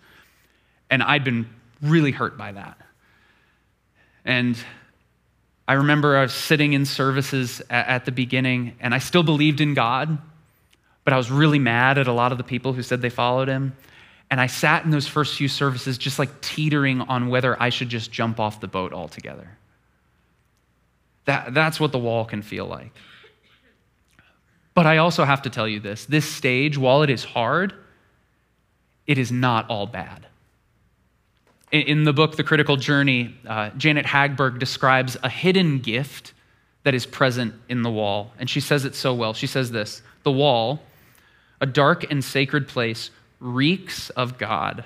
And 0.89 1.02
I'd 1.02 1.24
been 1.24 1.50
really 1.82 2.12
hurt 2.12 2.38
by 2.38 2.52
that. 2.52 2.78
And 4.26 4.58
I 5.67 5.74
remember 5.74 6.17
I 6.17 6.22
was 6.24 6.34
sitting 6.34 6.74
in 6.74 6.86
services 6.86 7.62
at, 7.70 7.88
at 7.88 8.06
the 8.06 8.12
beginning, 8.12 8.76
and 8.80 8.94
I 8.94 9.00
still 9.00 9.24
believed 9.24 9.62
in 9.62 9.74
God, 9.74 10.17
but 11.04 11.13
I 11.13 11.17
was 11.17 11.32
really 11.32 11.60
mad 11.60 11.98
at 11.98 12.08
a 12.08 12.13
lot 12.13 12.32
of 12.32 12.38
the 12.38 12.44
people 12.44 12.74
who 12.74 12.84
said 12.84 13.02
they 13.02 13.10
followed 13.10 13.48
him. 13.48 13.76
And 14.30 14.39
I 14.39 14.48
sat 14.48 14.86
in 14.86 14.91
those 14.91 15.08
first 15.08 15.36
few 15.36 15.48
services 15.48 15.98
just 15.98 16.20
like 16.20 16.41
teetering 16.41 17.02
on 17.02 17.30
whether 17.30 17.62
I 17.62 17.70
should 17.70 17.89
just 17.89 18.12
jump 18.12 18.39
off 18.39 18.60
the 18.60 18.67
boat 18.67 18.94
altogether. 18.94 19.58
That, 21.25 21.53
that's 21.53 21.79
what 21.79 21.91
the 21.91 21.99
wall 21.99 22.25
can 22.25 22.41
feel 22.41 22.65
like. 22.65 22.91
But 24.73 24.86
I 24.86 24.97
also 24.97 25.25
have 25.25 25.41
to 25.43 25.49
tell 25.49 25.67
you 25.67 25.79
this 25.79 26.05
this 26.05 26.25
stage, 26.25 26.77
while 26.77 27.03
it 27.03 27.10
is 27.10 27.23
hard, 27.23 27.73
it 29.05 29.17
is 29.17 29.31
not 29.31 29.69
all 29.69 29.86
bad. 29.86 30.27
In 31.71 32.03
the 32.03 32.12
book, 32.12 32.36
The 32.36 32.43
Critical 32.43 32.75
Journey, 32.75 33.34
uh, 33.47 33.69
Janet 33.77 34.05
Hagberg 34.05 34.60
describes 34.60 35.15
a 35.23 35.29
hidden 35.29 35.79
gift 35.79 36.34
that 36.84 36.93
is 36.93 37.05
present 37.05 37.53
in 37.69 37.81
the 37.81 37.89
wall. 37.89 38.34
And 38.39 38.49
she 38.49 38.60
says 38.60 38.84
it 38.84 38.93
so 38.93 39.13
well. 39.13 39.34
She 39.34 39.47
says 39.47 39.71
this 39.71 40.01
The 40.23 40.31
wall, 40.31 40.81
a 41.60 41.65
dark 41.65 42.10
and 42.12 42.23
sacred 42.23 42.67
place, 42.67 43.10
reeks 43.39 44.10
of 44.12 44.38
God. 44.38 44.86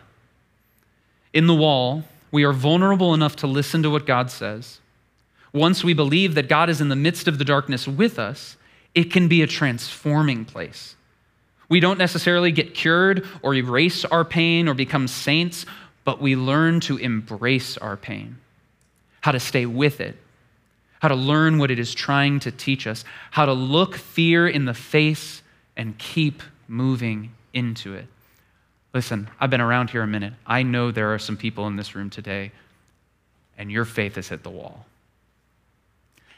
In 1.34 1.48
the 1.48 1.56
wall, 1.56 2.04
we 2.32 2.44
are 2.44 2.54
vulnerable 2.54 3.14
enough 3.14 3.36
to 3.38 3.48
listen 3.48 3.84
to 3.84 3.90
what 3.90 4.06
God 4.06 4.30
says. 4.30 4.80
Once 5.56 5.86
we 5.86 5.94
believe 5.94 6.36
that 6.36 6.50
God 6.50 6.70
is 6.70 6.82
in 6.82 6.90
the 6.90 6.98
midst 6.98 7.30
of 7.30 7.38
the 7.38 7.46
darkness 7.46 7.88
with 7.88 8.20
us, 8.20 8.58
it 8.94 9.06
can 9.06 9.30
be 9.30 9.42
a 9.42 9.48
transforming 9.48 10.44
place. 10.44 10.96
We 11.70 11.80
don't 11.80 11.98
necessarily 11.98 12.52
get 12.52 12.74
cured 12.74 13.26
or 13.42 13.56
erase 13.56 14.04
our 14.04 14.26
pain 14.26 14.68
or 14.68 14.74
become 14.74 15.08
saints, 15.08 15.66
but 16.04 16.22
we 16.22 16.36
learn 16.36 16.82
to 16.82 16.98
embrace 16.98 17.78
our 17.78 17.96
pain. 17.96 18.38
how 19.26 19.32
to 19.32 19.40
stay 19.40 19.66
with 19.66 20.02
it, 20.02 20.16
how 21.00 21.08
to 21.08 21.16
learn 21.16 21.58
what 21.58 21.72
it 21.72 21.80
is 21.80 21.96
trying 21.96 22.40
to 22.40 22.52
teach 22.52 22.86
us, 22.86 23.04
how 23.32 23.44
to 23.44 23.54
look 23.54 23.96
fear 23.96 24.48
in 24.48 24.66
the 24.66 24.74
face 24.76 25.42
and 25.76 25.98
keep 25.98 26.44
moving 26.68 27.32
into 27.52 27.96
it. 27.96 28.06
Listen, 28.94 29.28
I've 29.40 29.50
been 29.50 29.62
around 29.62 29.90
here 29.90 30.04
a 30.04 30.08
minute. 30.08 30.34
I 30.46 30.62
know 30.62 30.92
there 30.92 31.12
are 31.12 31.18
some 31.18 31.38
people 31.38 31.66
in 31.66 31.76
this 31.76 31.96
room 31.96 32.12
today, 32.12 32.52
and 33.58 33.72
your 33.72 33.84
faith 33.84 34.14
has 34.14 34.28
hit 34.28 34.44
the 34.44 34.52
wall. 34.52 34.86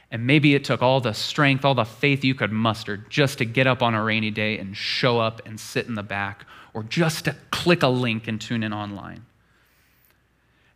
And 0.09 0.25
maybe 0.25 0.55
it 0.55 0.63
took 0.63 0.81
all 0.81 1.01
the 1.01 1.13
strength, 1.13 1.65
all 1.65 1.75
the 1.75 1.83
faith 1.83 2.23
you 2.23 2.33
could 2.33 2.51
muster 2.51 2.97
just 2.97 3.39
to 3.39 3.45
get 3.45 3.67
up 3.67 3.83
on 3.83 3.93
a 3.93 4.03
rainy 4.03 4.31
day 4.31 4.57
and 4.57 4.75
show 4.75 5.19
up 5.19 5.41
and 5.45 5.59
sit 5.59 5.87
in 5.87 5.95
the 5.95 6.03
back, 6.03 6.45
or 6.73 6.83
just 6.83 7.25
to 7.25 7.35
click 7.51 7.83
a 7.83 7.87
link 7.87 8.27
and 8.27 8.39
tune 8.39 8.63
in 8.63 8.71
online. 8.71 9.25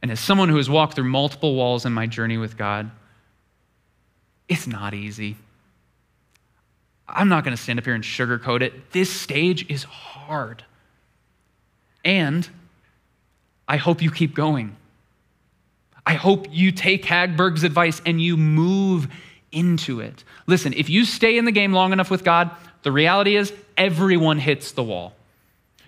And 0.02 0.12
as 0.12 0.20
someone 0.20 0.50
who 0.50 0.58
has 0.58 0.70
walked 0.70 0.96
through 0.96 1.10
multiple 1.10 1.56
walls 1.56 1.86
in 1.86 1.94
my 1.94 2.08
journey 2.08 2.38
with 2.38 2.58
God, 2.58 2.92
it's 4.50 4.68
not 4.68 4.94
easy. 4.94 5.38
I'm 7.08 7.30
not 7.30 7.44
going 7.44 7.56
to 7.56 7.62
stand 7.62 7.80
up 7.80 7.86
here 7.86 7.94
and 7.94 8.04
sugarcoat 8.04 8.62
it. 8.62 8.92
This 8.92 9.10
stage 9.10 9.70
is 9.70 9.84
hard. 9.84 10.64
And 12.04 12.50
I 13.68 13.78
hope 13.78 14.02
you 14.02 14.12
keep 14.12 14.34
going. 14.34 14.76
I 16.06 16.14
hope 16.14 16.48
you 16.50 16.72
take 16.72 17.06
Hagberg's 17.06 17.64
advice 17.64 18.02
and 18.06 18.22
you 18.22 18.38
move 18.38 19.08
into 19.52 20.00
it. 20.00 20.24
Listen, 20.48 20.74
if 20.74 20.90
you 20.90 21.06
stay 21.06 21.38
in 21.38 21.46
the 21.46 21.52
game 21.52 21.74
long 21.74 21.94
enough 21.94 22.10
with 22.10 22.24
God, 22.24 22.52
the 22.84 22.92
reality 22.92 23.36
is 23.36 23.54
everyone 23.78 24.40
hits 24.40 24.72
the 24.72 24.84
wall. 24.84 25.14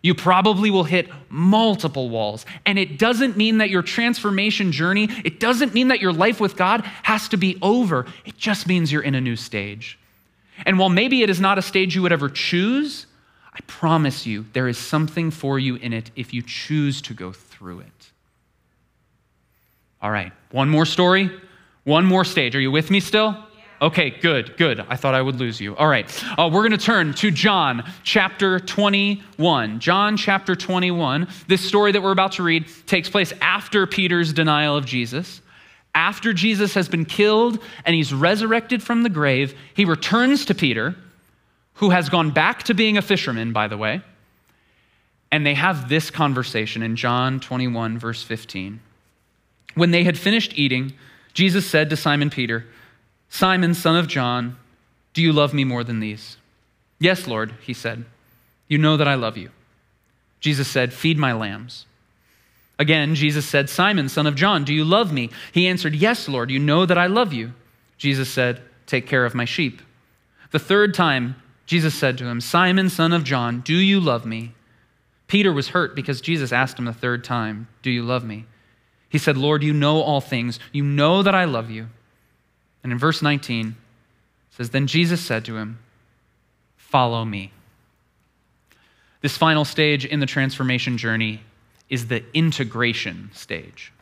You 0.02 0.14
probably 0.14 0.70
will 0.70 0.84
hit 0.84 1.10
multiple 1.30 2.10
walls. 2.10 2.46
And 2.66 2.78
it 2.78 3.00
doesn't 3.00 3.38
mean 3.38 3.60
that 3.60 3.70
your 3.70 3.82
transformation 3.82 4.74
journey, 4.74 5.08
it 5.24 5.40
doesn't 5.40 5.74
mean 5.74 5.88
that 5.88 6.02
your 6.02 6.12
life 6.12 6.42
with 6.42 6.58
God 6.58 6.82
has 7.04 7.30
to 7.30 7.38
be 7.38 7.58
over. 7.62 8.06
It 8.26 8.38
just 8.38 8.68
means 8.68 8.92
you're 8.92 9.02
in 9.02 9.16
a 9.16 9.22
new 9.22 9.38
stage. 9.38 9.98
And 10.66 10.78
while 10.78 10.90
maybe 10.90 11.24
it 11.24 11.30
is 11.30 11.40
not 11.40 11.58
a 11.58 11.62
stage 11.62 11.96
you 11.96 12.02
would 12.02 12.12
ever 12.12 12.30
choose, 12.30 13.08
I 13.54 13.60
promise 13.66 14.26
you 14.26 14.46
there 14.52 14.68
is 14.68 14.78
something 14.78 15.32
for 15.32 15.58
you 15.58 15.76
in 15.76 15.94
it 15.94 16.12
if 16.18 16.34
you 16.34 16.42
choose 16.42 17.02
to 17.04 17.14
go 17.14 17.32
through 17.32 17.80
it. 17.80 18.03
All 20.04 20.12
right, 20.12 20.34
one 20.52 20.70
more 20.70 20.86
story, 20.86 21.32
one 21.86 22.06
more 22.06 22.26
stage. 22.26 22.58
Are 22.58 22.60
you 22.60 22.72
with 22.72 22.92
me 22.92 23.00
still? 23.00 23.38
Okay, 23.82 24.10
good, 24.10 24.58
good. 24.58 24.82
I 24.82 24.98
thought 24.98 25.16
I 25.16 25.22
would 25.22 25.38
lose 25.38 25.62
you. 25.62 25.78
All 25.78 25.88
right, 25.88 26.06
uh, 26.38 26.50
we're 26.52 26.68
going 26.68 26.72
to 26.72 26.78
turn 26.78 27.14
to 27.16 27.32
John 27.32 27.90
chapter 28.04 28.60
21. 28.60 29.80
John 29.80 30.18
chapter 30.18 30.58
21. 30.58 31.30
This 31.48 31.62
story 31.66 31.94
that 31.94 32.04
we're 32.04 32.12
about 32.12 32.34
to 32.34 32.44
read 32.44 32.66
takes 32.86 33.10
place 33.10 33.32
after 33.42 33.88
Peter's 33.88 34.34
denial 34.34 34.76
of 34.76 34.86
Jesus. 34.86 35.40
After 35.96 36.34
Jesus 36.34 36.74
has 36.74 36.90
been 36.90 37.06
killed 37.06 37.60
and 37.86 37.96
he's 37.96 38.14
resurrected 38.14 38.84
from 38.84 39.04
the 39.04 39.10
grave, 39.10 39.56
he 39.74 39.86
returns 39.86 40.44
to 40.46 40.56
Peter, 40.56 40.96
who 41.76 41.92
has 41.92 42.10
gone 42.10 42.32
back 42.32 42.64
to 42.64 42.74
being 42.74 42.98
a 42.98 43.02
fisherman, 43.02 43.54
by 43.54 43.70
the 43.70 43.78
way. 43.78 44.02
And 45.32 45.46
they 45.46 45.54
have 45.54 45.88
this 45.88 46.12
conversation 46.12 46.84
in 46.84 46.98
John 46.98 47.40
21, 47.40 47.98
verse 47.98 48.22
15. 48.22 48.82
When 49.76 49.92
they 49.92 50.04
had 50.04 50.18
finished 50.18 50.54
eating, 50.56 50.94
Jesus 51.34 51.66
said 51.66 51.90
to 51.90 51.98
Simon 51.98 52.30
Peter, 52.30 52.66
Simon, 53.30 53.74
son 53.74 53.96
of 53.96 54.08
John, 54.08 54.58
do 55.14 55.22
you 55.22 55.34
love 55.34 55.54
me 55.54 55.64
more 55.64 55.84
than 55.84 56.00
these? 56.00 56.38
Yes, 57.00 57.28
Lord, 57.28 57.54
he 57.62 57.74
said. 57.74 58.06
You 58.68 58.78
know 58.78 58.98
that 58.98 59.08
I 59.08 59.16
love 59.16 59.38
you. 59.38 59.50
Jesus 60.40 60.68
said, 60.68 60.94
Feed 60.94 61.18
my 61.18 61.34
lambs. 61.34 61.86
Again, 62.80 63.16
Jesus 63.16 63.46
said, 63.46 63.70
Simon, 63.70 64.10
son 64.10 64.28
of 64.28 64.36
John, 64.36 64.64
do 64.64 64.74
you 64.74 64.84
love 64.84 65.14
me? 65.14 65.30
He 65.52 65.68
answered, 65.68 65.96
Yes, 65.96 66.28
Lord, 66.28 66.50
you 66.50 66.60
know 66.60 66.86
that 66.86 66.98
I 66.98 67.08
love 67.08 67.34
you. 67.34 67.54
Jesus 67.98 68.30
said, 68.30 68.62
Take 68.86 69.08
care 69.08 69.26
of 69.26 69.36
my 69.36 69.46
sheep. 69.46 69.82
The 70.52 70.60
third 70.60 70.94
time, 70.94 71.36
Jesus 71.66 71.96
said 71.96 72.18
to 72.18 72.26
him, 72.26 72.42
Simon, 72.42 72.90
son 72.90 73.14
of 73.14 73.24
John, 73.24 73.62
do 73.62 73.76
you 73.76 74.00
love 74.00 74.26
me? 74.26 74.54
Peter 75.28 75.54
was 75.54 75.70
hurt 75.70 75.96
because 75.96 76.22
Jesus 76.22 76.52
asked 76.52 76.78
him 76.78 76.86
the 76.86 76.94
third 76.94 77.24
time, 77.24 77.68
Do 77.82 77.90
you 77.90 78.04
love 78.04 78.24
me? 78.24 78.46
He 79.14 79.20
said, 79.20 79.38
Lord, 79.38 79.62
you 79.62 79.74
know 79.74 80.02
all 80.02 80.22
things. 80.22 80.60
You 80.72 80.84
know 80.84 81.22
that 81.22 81.36
I 81.36 81.46
love 81.46 81.70
you. 81.70 81.86
And 82.82 82.92
in 82.92 82.98
verse 82.98 83.22
19, 83.22 83.68
it 83.68 83.76
says, 84.56 84.72
Then 84.72 84.88
Jesus 84.88 85.22
said 85.22 85.46
to 85.46 85.56
him, 85.56 85.78
Follow 86.78 87.24
me. 87.24 87.52
This 89.22 89.38
final 89.38 89.66
stage 89.66 90.04
in 90.04 90.20
the 90.20 90.26
transformation 90.26 90.98
journey 90.98 91.42
is 91.92 92.08
the 92.08 92.24
integration 92.34 93.30
stage. 93.36 93.94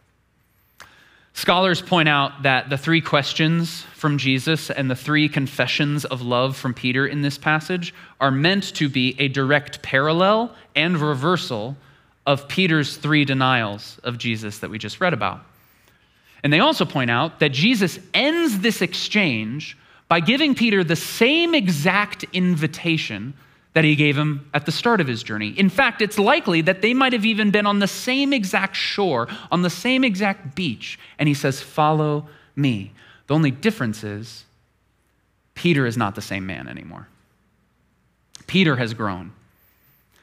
Scholars 1.34 1.82
point 1.82 2.08
out 2.08 2.44
that 2.44 2.70
the 2.70 2.78
three 2.78 3.02
questions 3.02 3.82
from 3.94 4.18
Jesus 4.18 4.70
and 4.70 4.90
the 4.90 4.96
three 4.96 5.28
confessions 5.28 6.06
of 6.06 6.22
love 6.22 6.56
from 6.56 6.74
Peter 6.74 7.06
in 7.06 7.22
this 7.22 7.38
passage 7.38 7.94
are 8.22 8.32
meant 8.32 8.74
to 8.76 8.88
be 8.88 9.18
a 9.20 9.28
direct 9.28 9.82
parallel 9.82 10.56
and 10.74 10.98
reversal 10.98 11.76
of 12.26 12.48
Peter's 12.48 12.98
three 12.98 13.26
denials 13.26 14.00
of 14.04 14.18
Jesus 14.18 14.60
that 14.60 14.70
we 14.70 14.78
just 14.78 15.02
read 15.02 15.14
about. 15.14 15.42
And 16.44 16.52
they 16.52 16.60
also 16.60 16.86
point 16.86 17.12
out 17.12 17.40
that 17.40 17.52
Jesus 17.52 18.00
ends 18.14 18.60
this 18.60 18.82
exchange 18.82 19.78
by 20.08 20.20
giving 20.20 20.56
Peter 20.56 20.84
the 20.84 20.96
same 20.96 21.54
exact 21.56 22.26
invitation 22.34 23.34
that 23.74 23.84
he 23.84 23.96
gave 23.96 24.18
him 24.18 24.50
at 24.54 24.66
the 24.66 24.72
start 24.72 25.00
of 25.00 25.08
his 25.08 25.24
journey. 25.24 25.50
In 25.58 25.70
fact, 25.70 26.02
it's 26.02 26.20
likely 26.20 26.62
that 26.62 26.82
they 26.82 26.94
might 26.94 27.14
have 27.14 27.26
even 27.26 27.52
been 27.52 27.66
on 27.66 27.80
the 27.80 27.88
same 27.88 28.34
exact 28.34 28.76
shore, 28.76 29.28
on 29.50 29.62
the 29.62 29.70
same 29.70 30.04
exact 30.04 30.56
beach. 30.56 31.00
And 31.18 31.30
he 31.30 31.34
says, 31.34 31.62
Follow 31.62 32.28
me. 32.56 32.92
The 33.28 33.36
only 33.36 33.52
difference 33.52 34.04
is 34.04 34.44
Peter 35.56 35.86
is 35.86 35.96
not 35.96 36.16
the 36.16 36.22
same 36.22 36.46
man 36.46 36.68
anymore. 36.68 37.08
Peter 38.48 38.76
has 38.76 38.94
grown. 38.94 39.32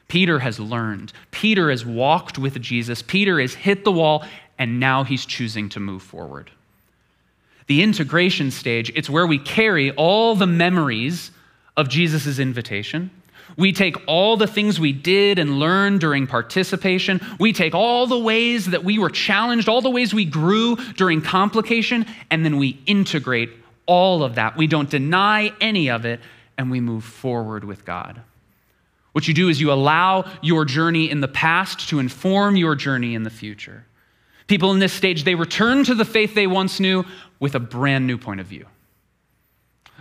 Peter 0.09 0.39
has 0.39 0.59
learned. 0.59 1.13
Peter 1.31 1.69
has 1.69 1.85
walked 1.85 2.37
with 2.37 2.59
Jesus. 2.59 3.01
Peter 3.01 3.39
has 3.39 3.53
hit 3.53 3.85
the 3.85 3.91
wall, 3.91 4.25
and 4.57 4.79
now 4.79 5.05
he's 5.05 5.25
choosing 5.25 5.69
to 5.69 5.79
move 5.79 6.03
forward. 6.03 6.51
The 7.67 7.81
integration 7.83 8.51
stage, 8.51 8.91
it's 8.95 9.09
where 9.09 9.27
we 9.27 9.37
carry 9.37 9.91
all 9.91 10.35
the 10.35 10.47
memories 10.47 11.31
of 11.77 11.87
Jesus' 11.87 12.39
invitation. 12.39 13.11
We 13.57 13.71
take 13.71 13.95
all 14.07 14.35
the 14.37 14.47
things 14.47 14.79
we 14.79 14.93
did 14.93 15.37
and 15.37 15.59
learned 15.59 15.99
during 15.99 16.27
participation. 16.27 17.21
We 17.39 17.53
take 17.53 17.75
all 17.75 18.07
the 18.07 18.17
ways 18.17 18.65
that 18.67 18.83
we 18.83 18.97
were 18.97 19.09
challenged, 19.09 19.69
all 19.69 19.81
the 19.81 19.89
ways 19.89 20.13
we 20.13 20.25
grew 20.25 20.75
during 20.95 21.21
complication, 21.21 22.05
and 22.31 22.43
then 22.43 22.57
we 22.57 22.79
integrate 22.85 23.51
all 23.85 24.23
of 24.23 24.35
that. 24.35 24.57
We 24.57 24.67
don't 24.67 24.89
deny 24.89 25.53
any 25.61 25.89
of 25.89 26.05
it, 26.05 26.19
and 26.57 26.71
we 26.71 26.79
move 26.79 27.03
forward 27.03 27.63
with 27.63 27.85
God. 27.85 28.21
What 29.11 29.27
you 29.27 29.33
do 29.33 29.49
is 29.49 29.59
you 29.59 29.71
allow 29.71 30.29
your 30.41 30.65
journey 30.65 31.09
in 31.09 31.21
the 31.21 31.27
past 31.27 31.89
to 31.89 31.99
inform 31.99 32.55
your 32.55 32.75
journey 32.75 33.15
in 33.15 33.23
the 33.23 33.29
future. 33.29 33.85
People 34.47 34.71
in 34.71 34.79
this 34.79 34.93
stage, 34.93 35.23
they 35.23 35.35
return 35.35 35.83
to 35.83 35.95
the 35.95 36.05
faith 36.05 36.35
they 36.35 36.47
once 36.47 36.79
knew 36.79 37.05
with 37.39 37.55
a 37.55 37.59
brand 37.59 38.07
new 38.07 38.17
point 38.17 38.39
of 38.39 38.47
view. 38.47 38.65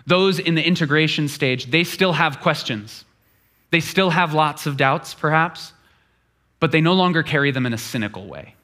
Those 0.07 0.39
in 0.39 0.55
the 0.55 0.67
integration 0.67 1.29
stage, 1.29 1.71
they 1.71 1.85
still 1.85 2.15
have 2.15 2.41
questions. 2.41 3.05
They 3.71 3.81
still 3.81 4.11
have 4.11 4.33
lots 4.33 4.67
of 4.67 4.79
doubts, 4.79 5.13
perhaps, 5.13 5.73
but 6.61 6.73
they 6.73 6.81
no 6.81 6.95
longer 6.95 7.23
carry 7.23 7.51
them 7.51 7.67
in 7.67 7.75
a 7.75 7.79
cynical 7.79 8.27
way. 8.27 8.55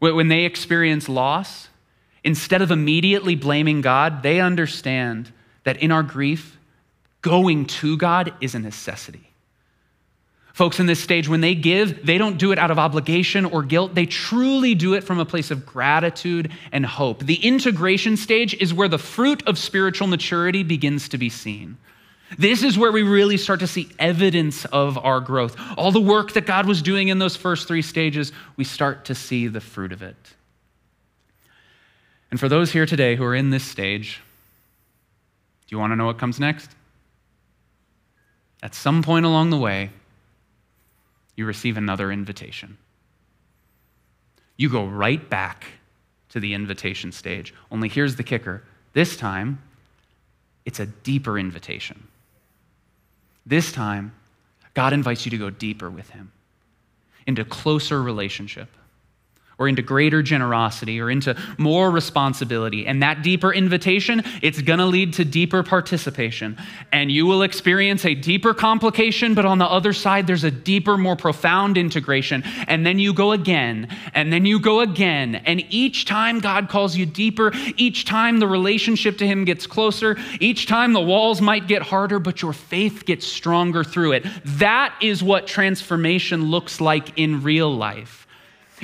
When 0.00 0.28
they 0.28 0.44
experience 0.44 1.08
loss, 1.08 1.68
instead 2.24 2.62
of 2.62 2.70
immediately 2.70 3.36
blaming 3.36 3.82
God, 3.82 4.22
they 4.22 4.40
understand 4.40 5.32
that 5.64 5.76
in 5.76 5.92
our 5.92 6.02
grief, 6.02 6.58
going 7.22 7.66
to 7.66 7.96
God 7.96 8.32
is 8.40 8.54
a 8.54 8.58
necessity. 8.58 9.30
Folks 10.52 10.80
in 10.80 10.86
this 10.86 11.00
stage, 11.00 11.28
when 11.28 11.40
they 11.40 11.54
give, 11.54 12.04
they 12.04 12.18
don't 12.18 12.36
do 12.36 12.52
it 12.52 12.58
out 12.58 12.70
of 12.70 12.78
obligation 12.78 13.44
or 13.46 13.62
guilt. 13.62 13.94
They 13.94 14.06
truly 14.06 14.74
do 14.74 14.94
it 14.94 15.04
from 15.04 15.18
a 15.18 15.24
place 15.24 15.50
of 15.50 15.64
gratitude 15.64 16.50
and 16.72 16.84
hope. 16.84 17.24
The 17.24 17.36
integration 17.36 18.16
stage 18.16 18.54
is 18.54 18.74
where 18.74 18.88
the 18.88 18.98
fruit 18.98 19.46
of 19.46 19.56
spiritual 19.58 20.08
maturity 20.08 20.62
begins 20.62 21.08
to 21.10 21.18
be 21.18 21.30
seen. 21.30 21.78
This 22.38 22.62
is 22.62 22.76
where 22.76 22.92
we 22.92 23.02
really 23.02 23.36
start 23.36 23.60
to 23.60 23.66
see 23.66 23.88
evidence 23.98 24.64
of 24.66 24.98
our 24.98 25.20
growth. 25.20 25.56
All 25.76 25.92
the 25.92 26.00
work 26.00 26.32
that 26.32 26.46
God 26.46 26.66
was 26.66 26.82
doing 26.82 27.08
in 27.08 27.18
those 27.18 27.36
first 27.36 27.66
three 27.66 27.82
stages, 27.82 28.32
we 28.56 28.64
start 28.64 29.06
to 29.06 29.14
see 29.14 29.48
the 29.48 29.60
fruit 29.60 29.92
of 29.92 30.02
it. 30.02 30.16
And 32.30 32.38
for 32.38 32.48
those 32.48 32.70
here 32.70 32.86
today 32.86 33.16
who 33.16 33.24
are 33.24 33.34
in 33.34 33.50
this 33.50 33.64
stage, 33.64 34.20
do 35.66 35.74
you 35.74 35.78
want 35.78 35.92
to 35.92 35.96
know 35.96 36.06
what 36.06 36.18
comes 36.18 36.38
next? 36.38 36.70
At 38.62 38.74
some 38.74 39.02
point 39.02 39.24
along 39.24 39.50
the 39.50 39.56
way, 39.56 39.90
you 41.36 41.46
receive 41.46 41.76
another 41.76 42.12
invitation. 42.12 42.76
You 44.56 44.68
go 44.68 44.84
right 44.84 45.28
back 45.30 45.64
to 46.30 46.40
the 46.40 46.54
invitation 46.54 47.12
stage. 47.12 47.54
Only 47.70 47.88
here's 47.88 48.16
the 48.16 48.22
kicker 48.22 48.62
this 48.92 49.16
time, 49.16 49.62
it's 50.64 50.80
a 50.80 50.86
deeper 50.86 51.38
invitation. 51.38 52.08
This 53.46 53.72
time, 53.72 54.12
God 54.74 54.92
invites 54.92 55.24
you 55.24 55.30
to 55.30 55.38
go 55.38 55.50
deeper 55.50 55.88
with 55.88 56.10
Him, 56.10 56.32
into 57.26 57.44
closer 57.44 58.02
relationship, 58.02 58.68
or 59.60 59.68
into 59.68 59.82
greater 59.82 60.22
generosity 60.22 60.98
or 60.98 61.10
into 61.10 61.36
more 61.58 61.90
responsibility. 61.90 62.86
And 62.86 63.02
that 63.02 63.22
deeper 63.22 63.52
invitation, 63.52 64.22
it's 64.40 64.62
going 64.62 64.78
to 64.78 64.86
lead 64.86 65.12
to 65.14 65.24
deeper 65.24 65.62
participation. 65.62 66.56
And 66.90 67.12
you 67.12 67.26
will 67.26 67.42
experience 67.42 68.06
a 68.06 68.14
deeper 68.14 68.54
complication, 68.54 69.34
but 69.34 69.44
on 69.44 69.58
the 69.58 69.66
other 69.66 69.92
side, 69.92 70.26
there's 70.26 70.44
a 70.44 70.50
deeper, 70.50 70.96
more 70.96 71.14
profound 71.14 71.76
integration. 71.76 72.42
And 72.68 72.86
then 72.86 72.98
you 72.98 73.12
go 73.12 73.32
again, 73.32 73.94
and 74.14 74.32
then 74.32 74.46
you 74.46 74.58
go 74.58 74.80
again. 74.80 75.34
And 75.34 75.62
each 75.68 76.06
time 76.06 76.40
God 76.40 76.70
calls 76.70 76.96
you 76.96 77.04
deeper, 77.04 77.52
each 77.76 78.06
time 78.06 78.38
the 78.38 78.48
relationship 78.48 79.18
to 79.18 79.26
Him 79.26 79.44
gets 79.44 79.66
closer, 79.66 80.16
each 80.40 80.66
time 80.66 80.94
the 80.94 81.02
walls 81.02 81.42
might 81.42 81.68
get 81.68 81.82
harder, 81.82 82.18
but 82.18 82.40
your 82.40 82.54
faith 82.54 83.04
gets 83.04 83.26
stronger 83.26 83.84
through 83.84 84.12
it. 84.12 84.26
That 84.44 84.94
is 85.02 85.22
what 85.22 85.46
transformation 85.46 86.50
looks 86.50 86.80
like 86.80 87.18
in 87.18 87.42
real 87.42 87.70
life. 87.70 88.26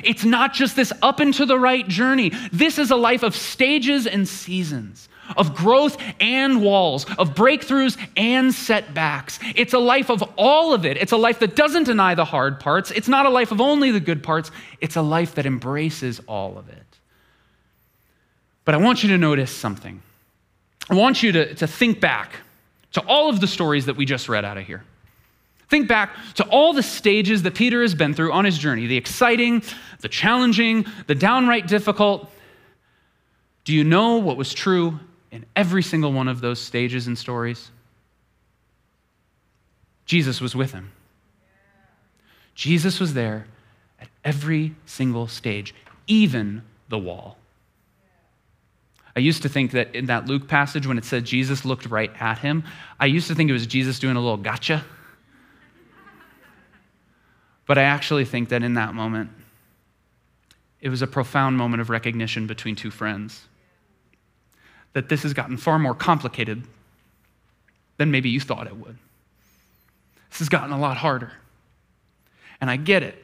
It's 0.02 0.24
not 0.24 0.52
just 0.52 0.76
this 0.76 0.92
up 1.02 1.20
and 1.20 1.32
to 1.35 1.46
the 1.46 1.59
right 1.59 1.87
journey. 1.87 2.32
This 2.52 2.78
is 2.78 2.90
a 2.90 2.96
life 2.96 3.22
of 3.22 3.35
stages 3.35 4.06
and 4.06 4.26
seasons, 4.28 5.09
of 5.37 5.54
growth 5.54 5.96
and 6.20 6.62
walls, 6.62 7.04
of 7.18 7.35
breakthroughs 7.35 7.96
and 8.16 8.54
setbacks. 8.54 9.38
It's 9.54 9.72
a 9.72 9.78
life 9.78 10.11
of 10.11 10.22
all 10.37 10.74
of 10.74 10.85
it. 10.85 10.96
It's 10.96 11.12
a 11.12 11.16
life 11.16 11.38
that 11.40 11.56
doesn't 11.56 11.85
deny 11.85 12.14
the 12.14 12.24
hard 12.24 12.61
parts. 12.61 12.90
It's 12.90 13.09
not 13.09 13.26
a 13.26 13.30
life 13.30 13.52
of 13.52 13.61
only 13.61 13.90
the 13.90 14.00
good 14.00 14.22
parts. 14.22 14.50
It's 14.80 14.96
a 14.96 15.02
life 15.02 15.35
that 15.37 15.46
embraces 15.46 16.20
all 16.26 16.59
of 16.59 16.68
it. 16.68 16.82
But 18.64 18.74
I 18.74 18.78
want 18.78 19.02
you 19.02 19.11
to 19.11 19.18
notice 19.18 19.50
something. 19.50 20.02
I 20.90 20.94
want 20.94 21.22
you 21.22 21.32
to, 21.32 21.54
to 21.54 21.66
think 21.66 22.00
back 22.00 22.32
to 22.92 23.00
all 23.06 23.28
of 23.28 23.40
the 23.40 23.46
stories 23.46 23.87
that 23.87 23.96
we 23.96 24.04
just 24.04 24.28
read 24.28 24.44
out 24.44 24.59
of 24.59 24.66
here. 24.66 24.85
Think 25.68 25.88
back 25.88 26.14
to 26.35 26.44
all 26.44 26.72
the 26.72 26.83
stages 26.83 27.42
that 27.42 27.55
Peter 27.55 27.83
has 27.83 27.94
been 27.94 28.14
through 28.14 28.33
on 28.33 28.44
his 28.44 28.57
journey 28.57 28.87
the 28.87 28.96
exciting, 28.96 29.62
the 30.00 30.09
challenging, 30.09 30.87
the 31.07 31.14
downright 31.14 31.66
difficult. 31.66 32.31
Do 33.64 33.74
you 33.74 33.83
know 33.83 34.18
what 34.18 34.37
was 34.37 34.55
true 34.55 35.00
in 35.33 35.44
every 35.57 35.83
single 35.83 36.12
one 36.12 36.29
of 36.29 36.40
those 36.40 36.61
stages 36.61 37.09
and 37.09 37.18
stories? 37.18 37.70
Jesus 40.05 40.40
was 40.40 40.55
with 40.55 40.70
him. 40.70 40.92
Jesus 42.55 43.00
was 43.00 43.14
there 43.14 43.46
at 44.00 44.09
every 44.24 44.74
single 44.87 45.26
stage, 45.26 45.74
even 46.07 46.62
the 46.88 46.98
wall. 46.98 47.38
I 49.16 49.20
used 49.20 49.42
to 49.42 49.48
think 49.48 49.72
that 49.72 49.94
in 49.96 50.07
that 50.07 50.26
Luke 50.26 50.46
passage, 50.46 50.87
when 50.87 50.96
it 50.96 51.05
said 51.05 51.24
Jesus 51.24 51.64
looked 51.64 51.87
right 51.87 52.12
at 52.20 52.38
him, 52.38 52.62
I 53.00 53.07
used 53.07 53.26
to 53.29 53.35
think 53.35 53.50
it 53.50 53.55
was 53.55 53.66
Jesus 53.66 53.98
doing 53.98 54.14
a 54.14 54.20
little 54.20 54.37
gotcha 54.37 54.85
but 57.66 57.79
I 57.79 57.83
actually 57.83 58.24
think 58.24 58.48
that 58.50 58.62
in 58.62 58.74
that 58.74 58.94
moment, 58.94 59.31
it 60.81 60.88
was 60.88 61.02
a 61.02 61.07
profound 61.07 61.57
moment 61.57 61.81
of 61.81 61.90
recognition 61.90 62.46
between 62.46 62.76
two 62.76 62.90
friends. 62.90 63.46
That 64.92 65.09
this 65.09 65.24
has 65.24 65.35
gotten 65.35 65.57
far 65.57 65.79
more 65.79 65.94
complicated 65.94 66.64
than 67.96 68.11
maybe 68.11 68.29
you 68.29 68.40
thought 68.40 68.66
it 68.66 68.76
would. 68.76 68.96
This 70.31 70.38
has 70.38 70.48
gotten 70.48 70.72
a 70.72 70.79
lot 70.79 70.96
harder. 70.96 71.33
And 72.61 72.70
I 72.70 72.76
get 72.76 73.02
it. 73.02 73.22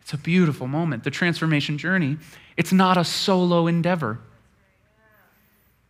It's 0.00 0.12
a 0.14 0.18
beautiful 0.18 0.66
moment. 0.66 1.04
The 1.04 1.10
transformation 1.10 1.78
journey, 1.78 2.16
it's 2.56 2.72
not 2.72 2.96
a 2.96 3.04
solo 3.04 3.66
endeavor. 3.66 4.18